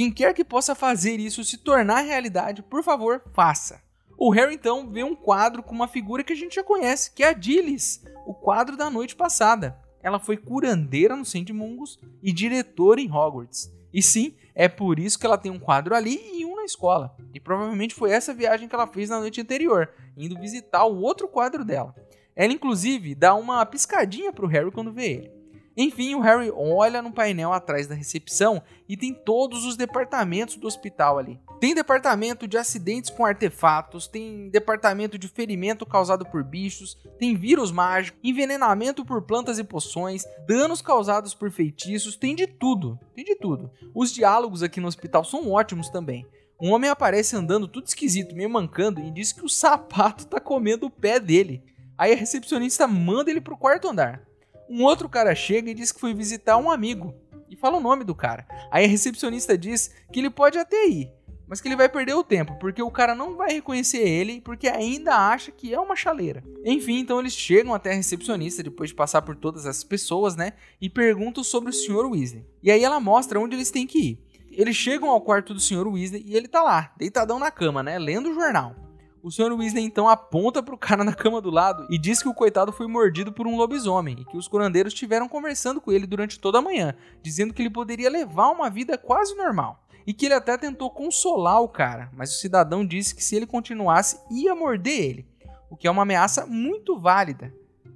Quem 0.00 0.10
quer 0.10 0.32
que 0.32 0.42
possa 0.42 0.74
fazer 0.74 1.20
isso 1.20 1.44
se 1.44 1.58
tornar 1.58 2.00
realidade, 2.00 2.62
por 2.62 2.82
favor, 2.82 3.22
faça. 3.34 3.82
O 4.16 4.30
Harry 4.30 4.54
então 4.54 4.90
vê 4.90 5.04
um 5.04 5.14
quadro 5.14 5.62
com 5.62 5.74
uma 5.74 5.86
figura 5.86 6.24
que 6.24 6.32
a 6.32 6.36
gente 6.36 6.54
já 6.54 6.64
conhece, 6.64 7.10
que 7.10 7.22
é 7.22 7.28
a 7.28 7.32
Dillis, 7.34 8.02
o 8.24 8.32
quadro 8.32 8.78
da 8.78 8.88
noite 8.88 9.14
passada. 9.14 9.78
Ela 10.02 10.18
foi 10.18 10.38
curandeira 10.38 11.14
no 11.14 11.26
St. 11.26 11.52
Mungus 11.52 11.98
e 12.22 12.32
diretora 12.32 12.98
em 12.98 13.12
Hogwarts. 13.12 13.70
E 13.92 14.02
sim, 14.02 14.34
é 14.54 14.68
por 14.68 14.98
isso 14.98 15.18
que 15.18 15.26
ela 15.26 15.36
tem 15.36 15.52
um 15.52 15.58
quadro 15.58 15.94
ali 15.94 16.18
e 16.32 16.46
um 16.46 16.56
na 16.56 16.64
escola. 16.64 17.14
E 17.34 17.38
provavelmente 17.38 17.94
foi 17.94 18.10
essa 18.10 18.32
viagem 18.32 18.70
que 18.70 18.74
ela 18.74 18.86
fez 18.86 19.10
na 19.10 19.20
noite 19.20 19.42
anterior, 19.42 19.90
indo 20.16 20.40
visitar 20.40 20.86
o 20.86 20.98
outro 20.98 21.28
quadro 21.28 21.62
dela. 21.62 21.94
Ela 22.34 22.54
inclusive 22.54 23.14
dá 23.14 23.34
uma 23.34 23.66
piscadinha 23.66 24.32
pro 24.32 24.46
Harry 24.46 24.70
quando 24.70 24.94
vê 24.94 25.12
ele. 25.12 25.39
Enfim, 25.82 26.14
o 26.14 26.20
Harry 26.20 26.52
olha 26.54 27.00
no 27.00 27.10
painel 27.10 27.54
atrás 27.54 27.86
da 27.86 27.94
recepção 27.94 28.62
e 28.86 28.98
tem 28.98 29.14
todos 29.14 29.64
os 29.64 29.78
departamentos 29.78 30.56
do 30.56 30.66
hospital 30.66 31.18
ali. 31.18 31.40
Tem 31.58 31.74
departamento 31.74 32.46
de 32.46 32.58
acidentes 32.58 33.08
com 33.08 33.24
artefatos, 33.24 34.06
tem 34.06 34.50
departamento 34.50 35.16
de 35.16 35.26
ferimento 35.26 35.86
causado 35.86 36.26
por 36.26 36.44
bichos, 36.44 36.98
tem 37.18 37.34
vírus 37.34 37.72
mágico, 37.72 38.18
envenenamento 38.22 39.06
por 39.06 39.22
plantas 39.22 39.58
e 39.58 39.64
poções, 39.64 40.22
danos 40.46 40.82
causados 40.82 41.32
por 41.32 41.50
feitiços, 41.50 42.14
tem 42.14 42.36
de 42.36 42.46
tudo, 42.46 43.00
tem 43.14 43.24
de 43.24 43.36
tudo. 43.36 43.70
Os 43.94 44.12
diálogos 44.12 44.62
aqui 44.62 44.80
no 44.80 44.88
hospital 44.88 45.24
são 45.24 45.50
ótimos 45.50 45.88
também. 45.88 46.26
Um 46.60 46.72
homem 46.72 46.90
aparece 46.90 47.34
andando 47.34 47.66
tudo 47.66 47.86
esquisito, 47.86 48.36
meio 48.36 48.50
mancando, 48.50 49.00
e 49.00 49.10
diz 49.10 49.32
que 49.32 49.46
o 49.46 49.48
sapato 49.48 50.26
tá 50.26 50.38
comendo 50.38 50.84
o 50.84 50.90
pé 50.90 51.18
dele. 51.18 51.64
Aí 51.96 52.12
a 52.12 52.16
recepcionista 52.16 52.86
manda 52.86 53.30
ele 53.30 53.40
pro 53.40 53.56
quarto 53.56 53.88
andar. 53.88 54.28
Um 54.70 54.84
outro 54.84 55.08
cara 55.08 55.34
chega 55.34 55.68
e 55.68 55.74
diz 55.74 55.90
que 55.90 55.98
foi 55.98 56.14
visitar 56.14 56.56
um 56.56 56.70
amigo 56.70 57.12
e 57.50 57.56
fala 57.56 57.78
o 57.78 57.80
nome 57.80 58.04
do 58.04 58.14
cara. 58.14 58.46
Aí 58.70 58.84
a 58.84 58.88
recepcionista 58.88 59.58
diz 59.58 59.92
que 60.12 60.20
ele 60.20 60.30
pode 60.30 60.60
até 60.60 60.86
ir, 60.86 61.10
mas 61.48 61.60
que 61.60 61.66
ele 61.66 61.74
vai 61.74 61.88
perder 61.88 62.14
o 62.14 62.22
tempo, 62.22 62.56
porque 62.60 62.80
o 62.80 62.90
cara 62.92 63.12
não 63.12 63.36
vai 63.36 63.50
reconhecer 63.50 63.98
ele, 63.98 64.40
porque 64.40 64.68
ainda 64.68 65.16
acha 65.16 65.50
que 65.50 65.74
é 65.74 65.80
uma 65.80 65.96
chaleira. 65.96 66.44
Enfim, 66.64 67.00
então 67.00 67.18
eles 67.18 67.32
chegam 67.32 67.74
até 67.74 67.90
a 67.90 67.94
recepcionista 67.94 68.62
depois 68.62 68.90
de 68.90 68.94
passar 68.94 69.22
por 69.22 69.34
todas 69.34 69.66
essas 69.66 69.82
pessoas, 69.82 70.36
né? 70.36 70.52
E 70.80 70.88
perguntam 70.88 71.42
sobre 71.42 71.70
o 71.70 71.72
Sr. 71.72 72.08
Weasley. 72.08 72.46
E 72.62 72.70
aí 72.70 72.84
ela 72.84 73.00
mostra 73.00 73.40
onde 73.40 73.56
eles 73.56 73.72
têm 73.72 73.88
que 73.88 73.98
ir. 73.98 74.24
Eles 74.52 74.76
chegam 74.76 75.10
ao 75.10 75.20
quarto 75.20 75.52
do 75.52 75.58
Sr. 75.58 75.88
Weasley 75.88 76.22
e 76.24 76.36
ele 76.36 76.46
tá 76.46 76.62
lá, 76.62 76.92
deitadão 76.96 77.40
na 77.40 77.50
cama, 77.50 77.82
né? 77.82 77.98
Lendo 77.98 78.30
o 78.30 78.34
jornal. 78.34 78.76
O 79.22 79.30
Sr. 79.30 79.52
Weasley 79.52 79.84
então 79.84 80.08
aponta 80.08 80.62
pro 80.62 80.78
cara 80.78 81.04
na 81.04 81.12
cama 81.12 81.42
do 81.42 81.50
lado 81.50 81.86
e 81.90 81.98
diz 81.98 82.22
que 82.22 82.28
o 82.28 82.34
coitado 82.34 82.72
foi 82.72 82.86
mordido 82.86 83.30
por 83.30 83.46
um 83.46 83.56
lobisomem 83.56 84.20
e 84.20 84.24
que 84.24 84.36
os 84.36 84.48
curandeiros 84.48 84.94
estiveram 84.94 85.28
conversando 85.28 85.80
com 85.80 85.92
ele 85.92 86.06
durante 86.06 86.40
toda 86.40 86.58
a 86.58 86.62
manhã, 86.62 86.94
dizendo 87.22 87.52
que 87.52 87.60
ele 87.60 87.68
poderia 87.68 88.08
levar 88.08 88.48
uma 88.48 88.70
vida 88.70 88.96
quase 88.96 89.34
normal. 89.36 89.84
E 90.06 90.14
que 90.14 90.24
ele 90.24 90.34
até 90.34 90.56
tentou 90.56 90.90
consolar 90.90 91.60
o 91.60 91.68
cara, 91.68 92.10
mas 92.14 92.34
o 92.34 92.38
cidadão 92.38 92.86
disse 92.86 93.14
que 93.14 93.22
se 93.22 93.36
ele 93.36 93.46
continuasse 93.46 94.18
ia 94.30 94.54
morder 94.54 94.98
ele, 94.98 95.26
o 95.68 95.76
que 95.76 95.86
é 95.86 95.90
uma 95.90 96.02
ameaça 96.02 96.46
muito 96.46 96.98
válida, 96.98 97.54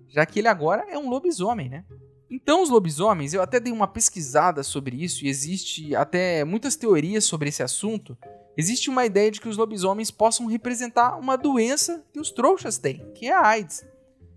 já 0.08 0.26
que 0.26 0.38
ele 0.38 0.48
agora 0.48 0.84
é 0.90 0.98
um 0.98 1.08
lobisomem, 1.08 1.70
né? 1.70 1.84
Então, 2.30 2.62
os 2.62 2.68
lobisomens, 2.68 3.32
eu 3.32 3.40
até 3.40 3.58
dei 3.58 3.72
uma 3.72 3.86
pesquisada 3.86 4.62
sobre 4.62 5.02
isso 5.02 5.24
e 5.24 5.28
existe 5.28 5.94
até 5.94 6.44
muitas 6.44 6.76
teorias 6.76 7.24
sobre 7.24 7.48
esse 7.48 7.62
assunto 7.62 8.16
Existe 8.56 8.88
uma 8.88 9.04
ideia 9.04 9.30
de 9.30 9.40
que 9.40 9.48
os 9.48 9.56
lobisomens 9.56 10.10
possam 10.10 10.46
representar 10.46 11.16
uma 11.18 11.36
doença 11.36 12.04
que 12.12 12.20
os 12.20 12.30
trouxas 12.30 12.78
têm, 12.78 13.04
que 13.14 13.26
é 13.26 13.32
a 13.32 13.46
AIDS. 13.46 13.84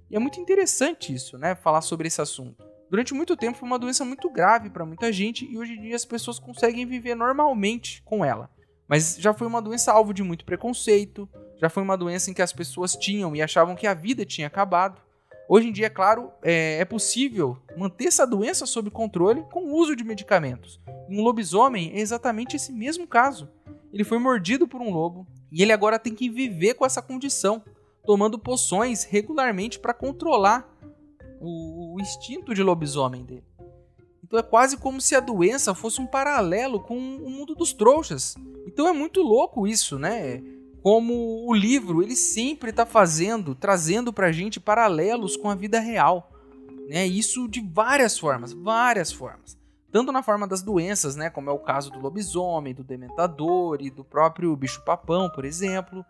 E 0.09 0.15
é 0.15 0.19
muito 0.19 0.39
interessante 0.39 1.13
isso, 1.13 1.37
né? 1.37 1.55
Falar 1.55 1.81
sobre 1.81 2.07
esse 2.07 2.21
assunto. 2.21 2.65
Durante 2.89 3.13
muito 3.13 3.35
tempo 3.35 3.57
foi 3.57 3.67
uma 3.67 3.77
doença 3.77 4.05
muito 4.05 4.29
grave 4.29 4.69
para 4.69 4.85
muita 4.85 5.11
gente 5.11 5.45
e 5.45 5.57
hoje 5.57 5.73
em 5.73 5.81
dia 5.81 5.95
as 5.95 6.05
pessoas 6.05 6.39
conseguem 6.39 6.85
viver 6.85 7.15
normalmente 7.15 8.01
com 8.03 8.23
ela. 8.23 8.49
Mas 8.87 9.17
já 9.19 9.33
foi 9.33 9.45
uma 9.45 9.61
doença 9.61 9.91
alvo 9.91 10.13
de 10.13 10.23
muito 10.23 10.45
preconceito, 10.45 11.29
já 11.59 11.69
foi 11.69 11.83
uma 11.83 11.97
doença 11.97 12.31
em 12.31 12.33
que 12.33 12.41
as 12.41 12.53
pessoas 12.53 12.95
tinham 12.95 13.35
e 13.35 13.41
achavam 13.41 13.75
que 13.75 13.85
a 13.85 13.93
vida 13.93 14.25
tinha 14.25 14.47
acabado. 14.47 15.01
Hoje 15.49 15.67
em 15.67 15.71
dia, 15.71 15.87
é 15.87 15.89
claro, 15.89 16.31
é, 16.41 16.79
é 16.79 16.85
possível 16.85 17.57
manter 17.75 18.07
essa 18.07 18.25
doença 18.25 18.65
sob 18.65 18.89
controle 18.89 19.43
com 19.51 19.65
o 19.65 19.75
uso 19.75 19.95
de 19.95 20.03
medicamentos. 20.03 20.79
E 21.09 21.17
um 21.17 21.23
lobisomem 21.23 21.91
é 21.93 21.99
exatamente 21.99 22.55
esse 22.55 22.71
mesmo 22.71 23.07
caso. 23.07 23.49
Ele 23.97 24.03
foi 24.03 24.19
mordido 24.19 24.67
por 24.67 24.79
um 24.79 24.93
lobo 24.93 25.25
e 25.51 25.63
ele 25.63 25.71
agora 25.71 25.97
tem 25.97 26.13
que 26.13 26.29
viver 26.29 26.75
com 26.75 26.85
essa 26.85 27.01
condição, 27.01 27.63
tomando 28.05 28.37
poções 28.37 29.03
regularmente 29.03 29.79
para 29.79 29.91
controlar 29.91 30.71
o, 31.41 31.95
o 31.95 31.99
instinto 31.99 32.53
de 32.53 32.61
lobisomem 32.61 33.25
dele. 33.25 33.43
Então 34.23 34.37
é 34.37 34.43
quase 34.43 34.77
como 34.77 35.01
se 35.01 35.15
a 35.15 35.19
doença 35.19 35.73
fosse 35.73 35.99
um 35.99 36.05
paralelo 36.05 36.79
com 36.79 36.95
o 36.95 37.27
mundo 37.27 37.55
dos 37.55 37.73
trouxas. 37.73 38.35
Então 38.67 38.87
é 38.87 38.93
muito 38.93 39.19
louco 39.23 39.65
isso, 39.65 39.97
né? 39.97 40.43
Como 40.83 41.47
o 41.49 41.51
livro 41.55 42.03
ele 42.03 42.15
sempre 42.15 42.69
está 42.69 42.85
fazendo, 42.85 43.55
trazendo 43.55 44.13
para 44.13 44.27
a 44.27 44.31
gente 44.31 44.59
paralelos 44.59 45.35
com 45.35 45.49
a 45.49 45.55
vida 45.55 45.79
real, 45.79 46.31
né? 46.87 47.07
Isso 47.07 47.47
de 47.47 47.61
várias 47.61 48.19
formas, 48.19 48.53
várias 48.53 49.11
formas. 49.11 49.56
Tanto 49.91 50.11
na 50.11 50.21
forma 50.21 50.47
das 50.47 50.61
doenças, 50.61 51.15
né? 51.15 51.29
Como 51.29 51.49
é 51.49 51.53
o 51.53 51.59
caso 51.59 51.91
do 51.91 51.99
lobisomem, 51.99 52.73
do 52.73 52.83
dementador 52.83 53.81
e 53.81 53.89
do 53.89 54.03
próprio 54.03 54.55
bicho-papão, 54.55 55.29
por 55.29 55.45
exemplo. 55.45 56.05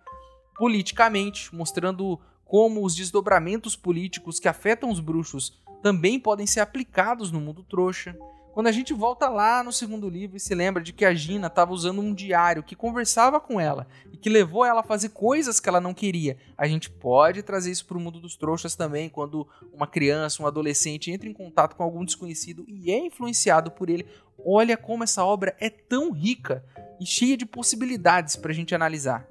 Politicamente, 0.55 1.53
mostrando 1.55 2.19
como 2.43 2.83
os 2.83 2.95
desdobramentos 2.95 3.75
políticos 3.75 4.39
que 4.39 4.47
afetam 4.47 4.89
os 4.89 4.99
bruxos 4.99 5.61
também 5.83 6.19
podem 6.19 6.47
ser 6.47 6.61
aplicados 6.61 7.31
no 7.31 7.39
mundo 7.39 7.63
trouxa. 7.63 8.17
Quando 8.57 8.69
a 8.69 8.71
gente 8.71 8.91
volta 8.91 9.29
lá 9.29 9.63
no 9.63 9.71
segundo 9.71 10.09
livro 10.09 10.35
e 10.35 10.39
se 10.39 10.55
lembra 10.55 10.81
de 10.81 10.91
que 10.91 11.05
a 11.05 11.13
Gina 11.13 11.45
estava 11.45 11.71
usando 11.71 12.01
um 12.01 12.11
diário 12.11 12.63
que 12.63 12.75
conversava 12.75 13.39
com 13.39 13.61
ela 13.61 13.85
e 14.11 14.17
que 14.17 14.31
levou 14.31 14.65
ela 14.65 14.79
a 14.79 14.83
fazer 14.83 15.09
coisas 15.09 15.59
que 15.59 15.69
ela 15.69 15.79
não 15.79 15.93
queria, 15.93 16.39
a 16.57 16.67
gente 16.67 16.89
pode 16.89 17.43
trazer 17.43 17.69
isso 17.69 17.85
para 17.85 17.95
o 17.95 17.99
mundo 17.99 18.19
dos 18.19 18.35
trouxas 18.35 18.75
também, 18.75 19.09
quando 19.09 19.47
uma 19.71 19.85
criança, 19.85 20.41
um 20.41 20.47
adolescente 20.47 21.11
entra 21.11 21.29
em 21.29 21.33
contato 21.33 21.75
com 21.75 21.83
algum 21.83 22.03
desconhecido 22.03 22.65
e 22.67 22.89
é 22.89 22.97
influenciado 22.97 23.69
por 23.69 23.91
ele. 23.91 24.07
Olha 24.43 24.75
como 24.75 25.03
essa 25.03 25.23
obra 25.23 25.55
é 25.59 25.69
tão 25.69 26.11
rica 26.11 26.65
e 26.99 27.05
cheia 27.05 27.37
de 27.37 27.45
possibilidades 27.45 28.35
para 28.35 28.49
a 28.49 28.55
gente 28.55 28.73
analisar. 28.73 29.27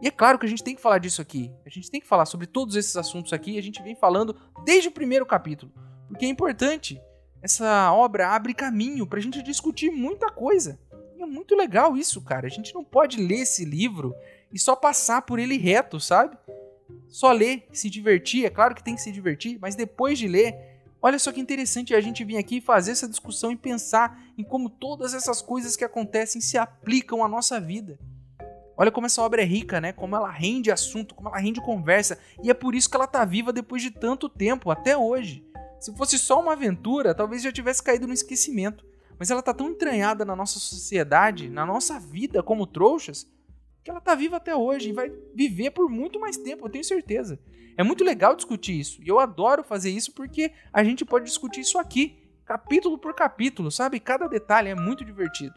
E 0.00 0.08
é 0.08 0.10
claro 0.10 0.36
que 0.36 0.46
a 0.46 0.48
gente 0.48 0.64
tem 0.64 0.74
que 0.74 0.82
falar 0.82 0.98
disso 0.98 1.22
aqui. 1.22 1.52
A 1.64 1.70
gente 1.70 1.88
tem 1.88 2.00
que 2.00 2.08
falar 2.08 2.26
sobre 2.26 2.48
todos 2.48 2.74
esses 2.74 2.96
assuntos 2.96 3.32
aqui. 3.32 3.56
A 3.56 3.62
gente 3.62 3.80
vem 3.84 3.94
falando 3.94 4.34
desde 4.64 4.88
o 4.88 4.92
primeiro 4.92 5.24
capítulo. 5.24 5.70
Porque 6.08 6.24
é 6.24 6.28
importante. 6.28 7.00
Essa 7.42 7.92
obra 7.92 8.28
abre 8.28 8.54
caminho 8.54 9.06
para 9.06 9.18
a 9.18 9.22
gente 9.22 9.42
discutir 9.42 9.90
muita 9.90 10.30
coisa. 10.30 10.78
E 11.16 11.22
é 11.22 11.26
muito 11.26 11.56
legal 11.56 11.96
isso, 11.96 12.20
cara. 12.22 12.46
A 12.46 12.50
gente 12.50 12.74
não 12.74 12.84
pode 12.84 13.20
ler 13.20 13.40
esse 13.40 13.64
livro 13.64 14.14
e 14.52 14.58
só 14.58 14.76
passar 14.76 15.22
por 15.22 15.38
ele 15.38 15.58
reto, 15.58 15.98
sabe? 15.98 16.38
Só 17.08 17.32
ler, 17.32 17.66
se 17.72 17.90
divertir. 17.90 18.46
É 18.46 18.50
claro 18.50 18.74
que 18.74 18.84
tem 18.84 18.94
que 18.94 19.02
se 19.02 19.10
divertir, 19.10 19.58
mas 19.60 19.74
depois 19.74 20.18
de 20.18 20.28
ler, 20.28 20.72
Olha 21.04 21.18
só 21.18 21.32
que 21.32 21.40
interessante 21.40 21.96
a 21.96 22.00
gente 22.00 22.22
vir 22.22 22.36
aqui 22.36 22.60
fazer 22.60 22.92
essa 22.92 23.08
discussão 23.08 23.50
e 23.50 23.56
pensar 23.56 24.22
em 24.38 24.44
como 24.44 24.70
todas 24.70 25.12
essas 25.14 25.42
coisas 25.42 25.74
que 25.74 25.84
acontecem 25.84 26.40
se 26.40 26.56
aplicam 26.56 27.24
à 27.24 27.28
nossa 27.28 27.60
vida. 27.60 27.98
Olha 28.76 28.90
como 28.90 29.06
essa 29.06 29.20
obra 29.20 29.42
é 29.42 29.44
rica, 29.44 29.80
né? 29.80 29.92
Como 29.92 30.14
ela 30.14 30.30
rende 30.30 30.70
assunto, 30.70 31.12
como 31.12 31.28
ela 31.28 31.38
rende 31.38 31.60
conversa. 31.60 32.16
E 32.40 32.50
é 32.50 32.54
por 32.54 32.72
isso 32.72 32.88
que 32.88 32.96
ela 32.96 33.08
tá 33.08 33.24
viva 33.24 33.52
depois 33.52 33.82
de 33.82 33.90
tanto 33.90 34.28
tempo, 34.28 34.70
até 34.70 34.96
hoje. 34.96 35.44
Se 35.82 35.92
fosse 35.96 36.16
só 36.16 36.40
uma 36.40 36.52
aventura, 36.52 37.12
talvez 37.12 37.42
já 37.42 37.50
tivesse 37.50 37.82
caído 37.82 38.06
no 38.06 38.14
esquecimento. 38.14 38.86
Mas 39.18 39.32
ela 39.32 39.42
tá 39.42 39.52
tão 39.52 39.68
entranhada 39.68 40.24
na 40.24 40.36
nossa 40.36 40.60
sociedade, 40.60 41.50
na 41.50 41.66
nossa 41.66 41.98
vida 41.98 42.40
como 42.40 42.68
trouxas, 42.68 43.28
que 43.82 43.90
ela 43.90 44.00
tá 44.00 44.14
viva 44.14 44.36
até 44.36 44.54
hoje 44.54 44.90
e 44.90 44.92
vai 44.92 45.12
viver 45.34 45.72
por 45.72 45.90
muito 45.90 46.20
mais 46.20 46.36
tempo, 46.36 46.64
eu 46.64 46.70
tenho 46.70 46.84
certeza. 46.84 47.36
É 47.76 47.82
muito 47.82 48.04
legal 48.04 48.36
discutir 48.36 48.78
isso. 48.78 49.02
E 49.02 49.08
eu 49.08 49.18
adoro 49.18 49.64
fazer 49.64 49.90
isso 49.90 50.12
porque 50.12 50.52
a 50.72 50.84
gente 50.84 51.04
pode 51.04 51.24
discutir 51.24 51.62
isso 51.62 51.76
aqui, 51.76 52.16
capítulo 52.44 52.96
por 52.96 53.12
capítulo, 53.12 53.68
sabe? 53.68 53.98
Cada 53.98 54.28
detalhe 54.28 54.68
é 54.68 54.76
muito 54.76 55.04
divertido. 55.04 55.54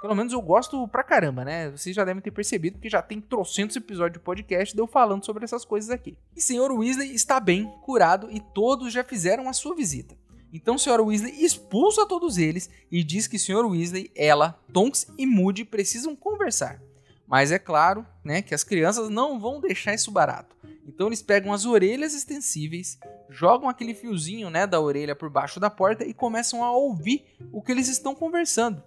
Pelo 0.00 0.14
menos 0.14 0.32
eu 0.32 0.40
gosto 0.40 0.86
pra 0.88 1.02
caramba, 1.02 1.44
né? 1.44 1.70
Vocês 1.70 1.94
já 1.94 2.04
devem 2.04 2.22
ter 2.22 2.30
percebido 2.30 2.78
que 2.78 2.88
já 2.88 3.02
tem 3.02 3.20
trocentos 3.20 3.76
episódios 3.76 4.18
de 4.18 4.24
podcast 4.24 4.74
de 4.74 4.80
eu 4.80 4.86
falando 4.86 5.24
sobre 5.24 5.44
essas 5.44 5.64
coisas 5.64 5.90
aqui. 5.90 6.16
E 6.36 6.40
Sr. 6.40 6.70
Weasley 6.70 7.12
está 7.14 7.40
bem, 7.40 7.66
curado 7.82 8.28
e 8.30 8.40
todos 8.40 8.92
já 8.92 9.02
fizeram 9.02 9.48
a 9.48 9.52
sua 9.52 9.74
visita. 9.74 10.16
Então 10.52 10.78
Sr. 10.78 11.00
Weasley 11.00 11.44
expulsa 11.44 12.06
todos 12.06 12.38
eles 12.38 12.70
e 12.90 13.02
diz 13.02 13.26
que 13.26 13.38
Sr. 13.38 13.66
Weasley, 13.66 14.10
ela, 14.14 14.58
Tonks 14.72 15.06
e 15.18 15.26
Moody 15.26 15.64
precisam 15.64 16.14
conversar. 16.14 16.80
Mas 17.26 17.52
é 17.52 17.58
claro, 17.58 18.06
né, 18.24 18.40
que 18.40 18.54
as 18.54 18.64
crianças 18.64 19.10
não 19.10 19.38
vão 19.38 19.60
deixar 19.60 19.92
isso 19.92 20.10
barato. 20.10 20.56
Então 20.86 21.08
eles 21.08 21.20
pegam 21.20 21.52
as 21.52 21.66
orelhas 21.66 22.14
extensíveis, 22.14 22.98
jogam 23.28 23.68
aquele 23.68 23.92
fiozinho, 23.92 24.48
né, 24.48 24.66
da 24.66 24.80
orelha 24.80 25.14
por 25.14 25.28
baixo 25.28 25.60
da 25.60 25.68
porta 25.68 26.04
e 26.04 26.14
começam 26.14 26.64
a 26.64 26.72
ouvir 26.72 27.26
o 27.52 27.60
que 27.60 27.70
eles 27.70 27.88
estão 27.88 28.14
conversando. 28.14 28.82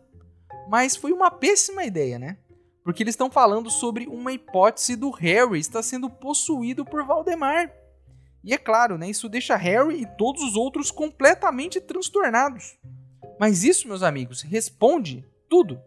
Mas 0.72 0.96
foi 0.96 1.12
uma 1.12 1.30
péssima 1.30 1.84
ideia, 1.84 2.18
né? 2.18 2.38
Porque 2.82 3.04
eles 3.04 3.12
estão 3.12 3.30
falando 3.30 3.70
sobre 3.70 4.08
uma 4.08 4.32
hipótese 4.32 4.96
do 4.96 5.10
Harry 5.10 5.60
estar 5.60 5.84
sendo 5.84 6.10
possuído 6.10 6.86
por 6.86 7.06
Valdemar. 7.06 7.70
E 8.42 8.54
é 8.54 8.58
claro, 8.58 8.98
né, 8.98 9.10
isso 9.10 9.28
deixa 9.28 9.58
Harry 9.58 10.02
e 10.02 10.06
todos 10.18 10.42
os 10.42 10.56
outros 10.56 10.90
completamente 10.90 11.82
transtornados. 11.82 12.78
Mas 13.38 13.66
isso, 13.66 13.86
meus 13.86 14.02
amigos, 14.02 14.44
responde 14.44 15.26
tudo. 15.50 15.78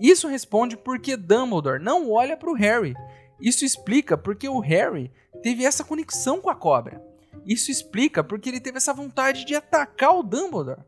Isso 0.00 0.26
responde 0.26 0.74
porque 0.74 1.14
Dumbledore 1.14 1.78
não 1.78 2.10
olha 2.10 2.34
para 2.34 2.48
o 2.48 2.54
Harry. 2.54 2.94
Isso 3.38 3.62
explica 3.62 4.16
porque 4.16 4.48
o 4.48 4.58
Harry 4.58 5.12
teve 5.42 5.66
essa 5.66 5.84
conexão 5.84 6.40
com 6.40 6.48
a 6.48 6.54
cobra. 6.54 7.04
Isso 7.44 7.70
explica 7.70 8.24
porque 8.24 8.48
ele 8.48 8.58
teve 8.58 8.78
essa 8.78 8.94
vontade 8.94 9.44
de 9.44 9.54
atacar 9.54 10.16
o 10.16 10.22
Dumbledore. 10.22 10.80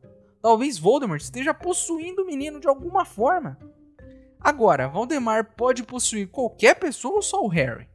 Talvez 0.42 0.79
Voldemort 0.79 1.20
esteja 1.20 1.53
possuindo 1.53 2.22
o 2.22 2.26
menino 2.26 2.59
de 2.59 2.66
alguma 2.66 3.05
forma. 3.05 3.59
Agora, 4.40 4.88
Valdemar 4.88 5.55
pode 5.55 5.83
possuir 5.83 6.29
qualquer 6.29 6.74
pessoa 6.76 7.16
ou 7.16 7.22
só 7.22 7.44
o 7.44 7.48
Harry? 7.48 7.87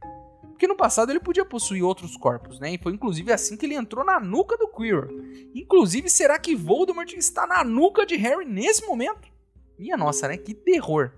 Porque 0.42 0.68
no 0.68 0.76
passado 0.76 1.10
ele 1.10 1.18
podia 1.18 1.44
possuir 1.44 1.82
outros 1.82 2.16
corpos, 2.16 2.60
né? 2.60 2.72
E 2.72 2.78
foi 2.78 2.92
inclusive 2.92 3.32
assim 3.32 3.56
que 3.56 3.66
ele 3.66 3.74
entrou 3.74 4.04
na 4.04 4.20
nuca 4.20 4.56
do 4.56 4.68
Quirrell. 4.68 5.10
Inclusive, 5.54 6.08
será 6.08 6.38
que 6.38 6.54
Voldemort 6.54 7.12
está 7.14 7.46
na 7.48 7.64
nuca 7.64 8.06
de 8.06 8.16
Harry 8.16 8.46
nesse 8.46 8.86
momento? 8.86 9.28
Minha 9.76 9.96
nossa, 9.96 10.28
né? 10.28 10.36
Que 10.36 10.54
terror. 10.54 11.10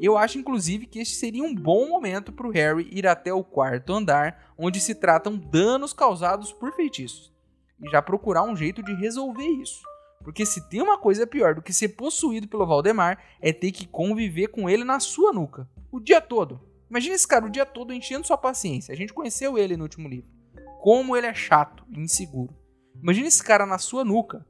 Eu 0.00 0.16
acho 0.16 0.38
inclusive 0.38 0.86
que 0.86 0.98
este 0.98 1.14
seria 1.14 1.44
um 1.44 1.54
bom 1.54 1.90
momento 1.90 2.32
para 2.32 2.48
o 2.48 2.50
Harry 2.50 2.88
ir 2.90 3.06
até 3.06 3.34
o 3.34 3.44
quarto 3.44 3.92
andar, 3.92 4.50
onde 4.56 4.80
se 4.80 4.94
tratam 4.94 5.36
danos 5.36 5.92
causados 5.92 6.54
por 6.54 6.72
feitiços, 6.72 7.30
e 7.84 7.90
já 7.90 8.00
procurar 8.00 8.44
um 8.44 8.56
jeito 8.56 8.82
de 8.82 8.94
resolver 8.94 9.46
isso. 9.46 9.89
Porque 10.22 10.44
se 10.44 10.68
tem 10.68 10.82
uma 10.82 10.98
coisa 10.98 11.26
pior 11.26 11.54
do 11.54 11.62
que 11.62 11.72
ser 11.72 11.90
possuído 11.90 12.46
pelo 12.46 12.66
Valdemar, 12.66 13.18
é 13.40 13.52
ter 13.52 13.72
que 13.72 13.86
conviver 13.86 14.48
com 14.48 14.68
ele 14.68 14.84
na 14.84 15.00
sua 15.00 15.32
nuca. 15.32 15.68
O 15.90 15.98
dia 15.98 16.20
todo. 16.20 16.60
Imagina 16.90 17.14
esse 17.14 17.26
cara 17.26 17.46
o 17.46 17.50
dia 17.50 17.64
todo 17.64 17.92
enchendo 17.92 18.26
sua 18.26 18.36
paciência. 18.36 18.92
A 18.92 18.96
gente 18.96 19.14
conheceu 19.14 19.56
ele 19.56 19.76
no 19.76 19.84
último 19.84 20.08
livro. 20.08 20.28
Como 20.80 21.16
ele 21.16 21.26
é 21.26 21.34
chato 21.34 21.84
e 21.88 21.98
inseguro. 21.98 22.54
Imagina 23.02 23.28
esse 23.28 23.42
cara 23.42 23.64
na 23.64 23.78
sua 23.78 24.04
nuca, 24.04 24.44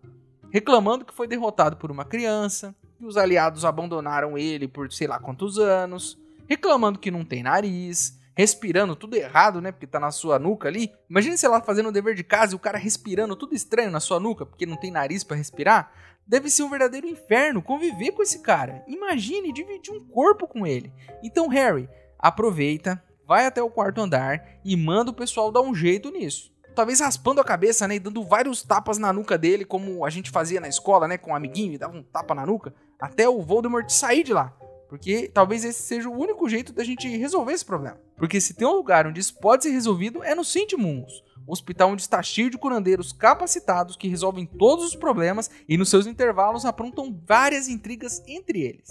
reclamando 0.50 1.04
que 1.04 1.14
foi 1.14 1.28
derrotado 1.28 1.76
por 1.76 1.90
uma 1.90 2.04
criança, 2.04 2.74
que 2.98 3.04
os 3.04 3.16
aliados 3.16 3.64
abandonaram 3.64 4.36
ele 4.36 4.66
por 4.66 4.92
sei 4.92 5.06
lá 5.06 5.18
quantos 5.20 5.58
anos, 5.58 6.18
reclamando 6.48 6.98
que 6.98 7.10
não 7.10 7.24
tem 7.24 7.44
nariz, 7.44 8.18
respirando 8.36 8.96
tudo 8.96 9.16
errado, 9.16 9.60
né? 9.60 9.72
Porque 9.72 9.86
tá 9.86 10.00
na 10.00 10.10
sua 10.10 10.38
nuca 10.38 10.68
ali. 10.68 10.92
Imagine, 11.08 11.36
sei 11.36 11.48
lá, 11.48 11.60
fazendo 11.60 11.88
o 11.88 11.92
dever 11.92 12.14
de 12.14 12.24
casa 12.24 12.52
e 12.52 12.56
o 12.56 12.60
cara 12.60 12.78
respirando 12.78 13.36
tudo 13.36 13.54
estranho 13.54 13.90
na 13.90 14.00
sua 14.00 14.20
nuca, 14.20 14.46
porque 14.46 14.66
não 14.66 14.76
tem 14.76 14.90
nariz 14.90 15.24
para 15.24 15.36
respirar. 15.36 15.92
Deve 16.26 16.48
ser 16.48 16.62
um 16.62 16.70
verdadeiro 16.70 17.06
inferno 17.06 17.62
conviver 17.62 18.12
com 18.12 18.22
esse 18.22 18.40
cara. 18.40 18.84
Imagine 18.86 19.52
dividir 19.52 19.92
um 19.92 20.04
corpo 20.06 20.46
com 20.46 20.66
ele. 20.66 20.92
Então, 21.22 21.48
Harry, 21.48 21.88
aproveita, 22.18 23.02
vai 23.26 23.46
até 23.46 23.62
o 23.62 23.70
quarto 23.70 24.00
andar 24.00 24.60
e 24.64 24.76
manda 24.76 25.10
o 25.10 25.14
pessoal 25.14 25.50
dar 25.50 25.60
um 25.60 25.74
jeito 25.74 26.10
nisso. 26.10 26.52
Talvez 26.74 27.00
raspando 27.00 27.40
a 27.40 27.44
cabeça, 27.44 27.88
né? 27.88 27.96
E 27.96 27.98
dando 27.98 28.22
vários 28.22 28.62
tapas 28.62 28.96
na 28.96 29.12
nuca 29.12 29.36
dele, 29.36 29.64
como 29.64 30.04
a 30.04 30.10
gente 30.10 30.30
fazia 30.30 30.60
na 30.60 30.68
escola, 30.68 31.08
né? 31.08 31.18
Com 31.18 31.32
um 31.32 31.34
amiguinho 31.34 31.74
e 31.74 31.78
dava 31.78 31.96
um 31.96 32.02
tapa 32.02 32.34
na 32.34 32.46
nuca. 32.46 32.72
Até 33.00 33.28
o 33.28 33.42
Voldemort 33.42 33.88
sair 33.90 34.22
de 34.22 34.32
lá. 34.32 34.56
Porque 34.90 35.30
talvez 35.32 35.64
esse 35.64 35.84
seja 35.84 36.08
o 36.08 36.18
único 36.18 36.48
jeito 36.48 36.72
da 36.72 36.82
gente 36.82 37.06
resolver 37.06 37.52
esse 37.52 37.64
problema. 37.64 37.96
Porque 38.16 38.40
se 38.40 38.54
tem 38.54 38.66
um 38.66 38.72
lugar 38.72 39.06
onde 39.06 39.20
isso 39.20 39.38
pode 39.38 39.62
ser 39.62 39.70
resolvido 39.70 40.24
é 40.24 40.34
no 40.34 40.44
Sintimundos. 40.44 41.22
Um 41.46 41.52
hospital 41.52 41.90
onde 41.90 42.02
está 42.02 42.20
cheio 42.24 42.50
de 42.50 42.58
curandeiros 42.58 43.12
capacitados 43.12 43.94
que 43.94 44.08
resolvem 44.08 44.44
todos 44.44 44.84
os 44.84 44.96
problemas 44.96 45.48
e 45.68 45.76
nos 45.76 45.88
seus 45.88 46.08
intervalos 46.08 46.64
aprontam 46.64 47.16
várias 47.24 47.68
intrigas 47.68 48.20
entre 48.26 48.62
eles. 48.62 48.90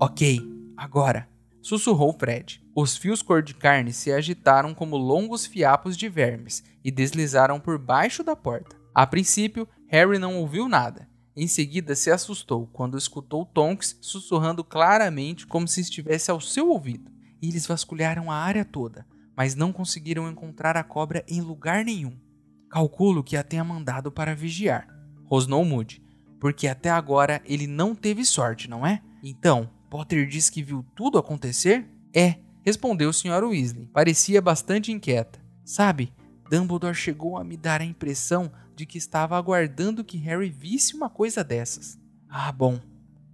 Ok, 0.00 0.40
agora 0.78 1.28
sussurrou 1.68 2.16
Fred. 2.18 2.62
Os 2.74 2.96
fios 2.96 3.20
cor 3.20 3.42
de 3.42 3.52
carne 3.52 3.92
se 3.92 4.10
agitaram 4.10 4.72
como 4.72 4.96
longos 4.96 5.44
fiapos 5.44 5.98
de 5.98 6.08
vermes 6.08 6.64
e 6.82 6.90
deslizaram 6.90 7.60
por 7.60 7.78
baixo 7.78 8.24
da 8.24 8.34
porta. 8.34 8.74
A 8.94 9.06
princípio, 9.06 9.68
Harry 9.86 10.18
não 10.18 10.38
ouviu 10.38 10.66
nada. 10.66 11.06
Em 11.36 11.46
seguida, 11.46 11.94
se 11.94 12.10
assustou 12.10 12.66
quando 12.72 12.96
escutou 12.96 13.44
Tonks 13.44 13.98
sussurrando 14.00 14.64
claramente 14.64 15.46
como 15.46 15.68
se 15.68 15.82
estivesse 15.82 16.30
ao 16.30 16.40
seu 16.40 16.70
ouvido. 16.70 17.12
E 17.40 17.48
eles 17.50 17.66
vasculharam 17.66 18.30
a 18.30 18.36
área 18.36 18.64
toda, 18.64 19.06
mas 19.36 19.54
não 19.54 19.70
conseguiram 19.70 20.28
encontrar 20.28 20.74
a 20.74 20.82
cobra 20.82 21.22
em 21.28 21.42
lugar 21.42 21.84
nenhum. 21.84 22.18
Calculo 22.70 23.22
que 23.22 23.36
a 23.36 23.42
tenha 23.42 23.62
mandado 23.62 24.10
para 24.10 24.34
vigiar, 24.34 24.88
rosnou 25.26 25.64
Moody, 25.66 26.02
porque 26.40 26.66
até 26.66 26.88
agora 26.88 27.42
ele 27.44 27.66
não 27.66 27.94
teve 27.94 28.24
sorte, 28.24 28.70
não 28.70 28.86
é? 28.86 29.02
Então, 29.22 29.70
Potter 29.90 30.26
diz 30.26 30.50
que 30.50 30.62
viu 30.62 30.84
tudo 30.94 31.18
acontecer? 31.18 31.88
É, 32.14 32.36
respondeu 32.62 33.12
Sr. 33.12 33.44
Weasley. 33.44 33.86
Parecia 33.86 34.42
bastante 34.42 34.92
inquieta. 34.92 35.40
Sabe, 35.64 36.12
Dumbledore 36.50 36.94
chegou 36.94 37.36
a 37.36 37.44
me 37.44 37.56
dar 37.56 37.80
a 37.80 37.84
impressão 37.84 38.50
de 38.74 38.86
que 38.86 38.98
estava 38.98 39.36
aguardando 39.36 40.04
que 40.04 40.18
Harry 40.18 40.48
visse 40.48 40.94
uma 40.94 41.10
coisa 41.10 41.42
dessas. 41.42 41.98
Ah, 42.28 42.52
bom, 42.52 42.80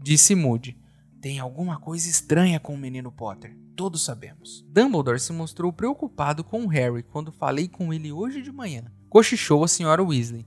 disse 0.00 0.34
Moody. 0.34 0.76
Tem 1.20 1.38
alguma 1.38 1.78
coisa 1.78 2.08
estranha 2.08 2.60
com 2.60 2.74
o 2.74 2.78
menino 2.78 3.10
Potter. 3.10 3.56
Todos 3.76 4.04
sabemos. 4.04 4.64
Dumbledore 4.68 5.18
se 5.18 5.32
mostrou 5.32 5.72
preocupado 5.72 6.44
com 6.44 6.66
Harry 6.66 7.02
quando 7.02 7.32
falei 7.32 7.66
com 7.66 7.92
ele 7.92 8.12
hoje 8.12 8.42
de 8.42 8.52
manhã. 8.52 8.84
Cochichou 9.08 9.64
a 9.64 9.68
senhora 9.68 10.02
Weasley. 10.02 10.46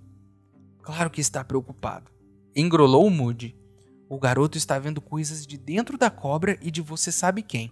Claro 0.81 1.09
que 1.09 1.19
está 1.19 1.43
preocupado. 1.43 2.11
Engrolou 2.55 3.09
Moody. 3.09 3.57
O 4.09 4.19
garoto 4.19 4.57
está 4.57 4.79
vendo 4.79 5.01
coisas 5.01 5.45
de 5.45 5.57
dentro 5.57 5.97
da 5.97 6.09
cobra 6.09 6.57
e 6.61 6.71
de 6.71 6.81
você 6.81 7.11
sabe 7.11 7.41
quem. 7.41 7.71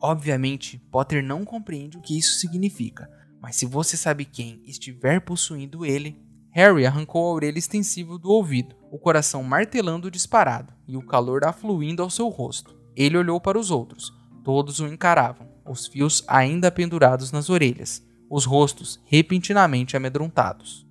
Obviamente, 0.00 0.78
Potter 0.90 1.24
não 1.24 1.44
compreende 1.44 1.96
o 1.96 2.00
que 2.00 2.16
isso 2.18 2.38
significa, 2.38 3.10
mas 3.40 3.56
se 3.56 3.66
você 3.66 3.96
sabe 3.96 4.24
quem 4.24 4.62
estiver 4.64 5.20
possuindo 5.20 5.84
ele, 5.84 6.20
Harry 6.50 6.86
arrancou 6.86 7.26
a 7.26 7.32
orelha 7.32 7.58
extensível 7.58 8.18
do 8.18 8.30
ouvido, 8.30 8.76
o 8.90 8.98
coração 8.98 9.42
martelando 9.42 10.10
disparado 10.10 10.72
e 10.86 10.96
o 10.96 11.06
calor 11.06 11.44
afluindo 11.44 12.02
ao 12.02 12.10
seu 12.10 12.28
rosto. 12.28 12.76
Ele 12.94 13.16
olhou 13.16 13.40
para 13.40 13.58
os 13.58 13.70
outros. 13.70 14.12
Todos 14.44 14.80
o 14.80 14.86
encaravam, 14.86 15.48
os 15.64 15.86
fios 15.86 16.22
ainda 16.28 16.70
pendurados 16.70 17.32
nas 17.32 17.48
orelhas, 17.48 18.04
os 18.28 18.44
rostos 18.44 19.00
repentinamente 19.06 19.96
amedrontados. 19.96 20.86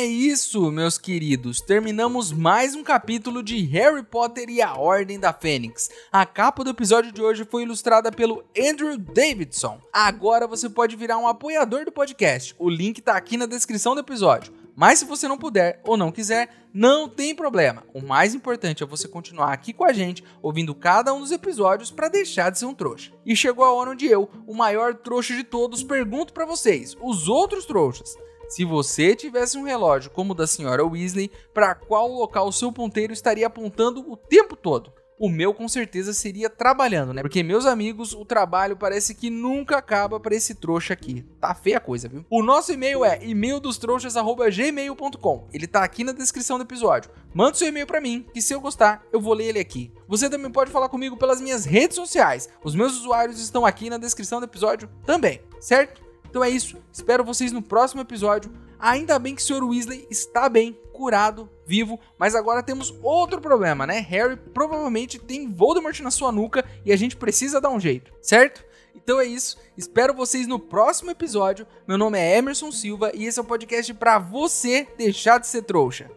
É 0.00 0.06
isso, 0.06 0.70
meus 0.72 0.96
queridos. 0.96 1.60
Terminamos 1.60 2.32
mais 2.32 2.74
um 2.74 2.82
capítulo 2.82 3.42
de 3.42 3.60
Harry 3.66 4.02
Potter 4.02 4.48
e 4.48 4.62
a 4.62 4.72
Ordem 4.72 5.20
da 5.20 5.30
Fênix. 5.30 5.90
A 6.10 6.24
capa 6.24 6.64
do 6.64 6.70
episódio 6.70 7.12
de 7.12 7.20
hoje 7.20 7.44
foi 7.44 7.64
ilustrada 7.64 8.10
pelo 8.10 8.42
Andrew 8.58 8.96
Davidson. 8.96 9.78
Agora 9.92 10.46
você 10.46 10.70
pode 10.70 10.96
virar 10.96 11.18
um 11.18 11.28
apoiador 11.28 11.84
do 11.84 11.92
podcast. 11.92 12.56
O 12.58 12.70
link 12.70 13.02
tá 13.02 13.14
aqui 13.14 13.36
na 13.36 13.44
descrição 13.44 13.94
do 13.94 14.00
episódio. 14.00 14.54
Mas 14.74 15.00
se 15.00 15.04
você 15.04 15.28
não 15.28 15.36
puder 15.36 15.82
ou 15.84 15.98
não 15.98 16.10
quiser, 16.10 16.48
não 16.72 17.06
tem 17.06 17.34
problema. 17.34 17.84
O 17.92 18.00
mais 18.00 18.34
importante 18.34 18.82
é 18.82 18.86
você 18.86 19.06
continuar 19.06 19.52
aqui 19.52 19.74
com 19.74 19.84
a 19.84 19.92
gente, 19.92 20.24
ouvindo 20.40 20.74
cada 20.74 21.12
um 21.12 21.20
dos 21.20 21.30
episódios 21.30 21.90
para 21.90 22.08
deixar 22.08 22.48
de 22.48 22.58
ser 22.58 22.64
um 22.64 22.72
trouxa. 22.72 23.12
E 23.26 23.36
chegou 23.36 23.66
a 23.66 23.72
hora 23.74 23.90
onde 23.90 24.06
eu, 24.06 24.30
o 24.46 24.54
maior 24.54 24.94
trouxa 24.94 25.36
de 25.36 25.44
todos, 25.44 25.82
pergunto 25.82 26.32
para 26.32 26.46
vocês, 26.46 26.96
os 27.02 27.28
outros 27.28 27.66
trouxas. 27.66 28.16
Se 28.50 28.64
você 28.64 29.14
tivesse 29.14 29.56
um 29.56 29.62
relógio 29.62 30.10
como 30.10 30.32
o 30.32 30.34
da 30.34 30.44
senhora 30.44 30.84
Weasley, 30.84 31.30
para 31.54 31.72
qual 31.72 32.08
local 32.08 32.48
o 32.48 32.52
seu 32.52 32.72
ponteiro 32.72 33.12
estaria 33.12 33.46
apontando 33.46 34.04
o 34.10 34.16
tempo 34.16 34.56
todo? 34.56 34.92
O 35.20 35.28
meu 35.28 35.54
com 35.54 35.68
certeza 35.68 36.12
seria 36.12 36.50
trabalhando, 36.50 37.12
né? 37.12 37.22
Porque, 37.22 37.44
meus 37.44 37.66
amigos, 37.66 38.12
o 38.12 38.24
trabalho 38.24 38.76
parece 38.76 39.14
que 39.14 39.30
nunca 39.30 39.76
acaba 39.76 40.18
para 40.18 40.34
esse 40.34 40.56
trouxa 40.56 40.94
aqui. 40.94 41.24
Tá 41.38 41.54
feia 41.54 41.76
a 41.76 41.80
coisa, 41.80 42.08
viu? 42.08 42.26
O 42.28 42.42
nosso 42.42 42.72
e-mail 42.72 43.04
é 43.04 43.24
e-maildostrouxas.gmail.com. 43.24 45.46
Ele 45.52 45.68
tá 45.68 45.84
aqui 45.84 46.02
na 46.02 46.12
descrição 46.12 46.58
do 46.58 46.64
episódio. 46.64 47.08
Manda 47.32 47.54
seu 47.54 47.68
e-mail 47.68 47.86
para 47.86 48.00
mim, 48.00 48.26
que 48.32 48.42
se 48.42 48.52
eu 48.52 48.60
gostar, 48.60 49.04
eu 49.12 49.20
vou 49.20 49.34
ler 49.34 49.50
ele 49.50 49.60
aqui. 49.60 49.92
Você 50.08 50.28
também 50.28 50.50
pode 50.50 50.72
falar 50.72 50.88
comigo 50.88 51.16
pelas 51.16 51.40
minhas 51.40 51.64
redes 51.64 51.94
sociais. 51.94 52.48
Os 52.64 52.74
meus 52.74 52.98
usuários 52.98 53.38
estão 53.38 53.64
aqui 53.64 53.88
na 53.88 53.98
descrição 53.98 54.40
do 54.40 54.46
episódio 54.46 54.90
também, 55.06 55.40
certo? 55.60 56.09
Então 56.30 56.44
é 56.44 56.48
isso, 56.48 56.78
espero 56.92 57.24
vocês 57.24 57.50
no 57.50 57.60
próximo 57.60 58.00
episódio. 58.00 58.52
Ainda 58.78 59.18
bem 59.18 59.34
que 59.34 59.42
o 59.42 59.44
Sr. 59.44 59.64
Weasley 59.64 60.06
está 60.08 60.48
bem, 60.48 60.78
curado, 60.92 61.50
vivo, 61.66 61.98
mas 62.16 62.34
agora 62.34 62.62
temos 62.62 62.94
outro 63.02 63.40
problema, 63.40 63.86
né? 63.86 63.98
Harry 63.98 64.36
provavelmente 64.36 65.18
tem 65.18 65.52
Voldemort 65.52 65.98
na 66.00 66.10
sua 66.10 66.32
nuca 66.32 66.64
e 66.84 66.92
a 66.92 66.96
gente 66.96 67.16
precisa 67.16 67.60
dar 67.60 67.70
um 67.70 67.80
jeito, 67.80 68.12
certo? 68.22 68.64
Então 68.94 69.20
é 69.20 69.26
isso, 69.26 69.58
espero 69.76 70.14
vocês 70.14 70.46
no 70.46 70.58
próximo 70.58 71.10
episódio. 71.10 71.66
Meu 71.86 71.98
nome 71.98 72.18
é 72.18 72.38
Emerson 72.38 72.70
Silva 72.72 73.10
e 73.14 73.26
esse 73.26 73.38
é 73.38 73.42
o 73.42 73.46
podcast 73.46 73.92
para 73.94 74.18
você 74.18 74.86
deixar 74.96 75.38
de 75.38 75.46
ser 75.46 75.62
trouxa. 75.62 76.10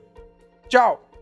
Tchau! 0.69 1.12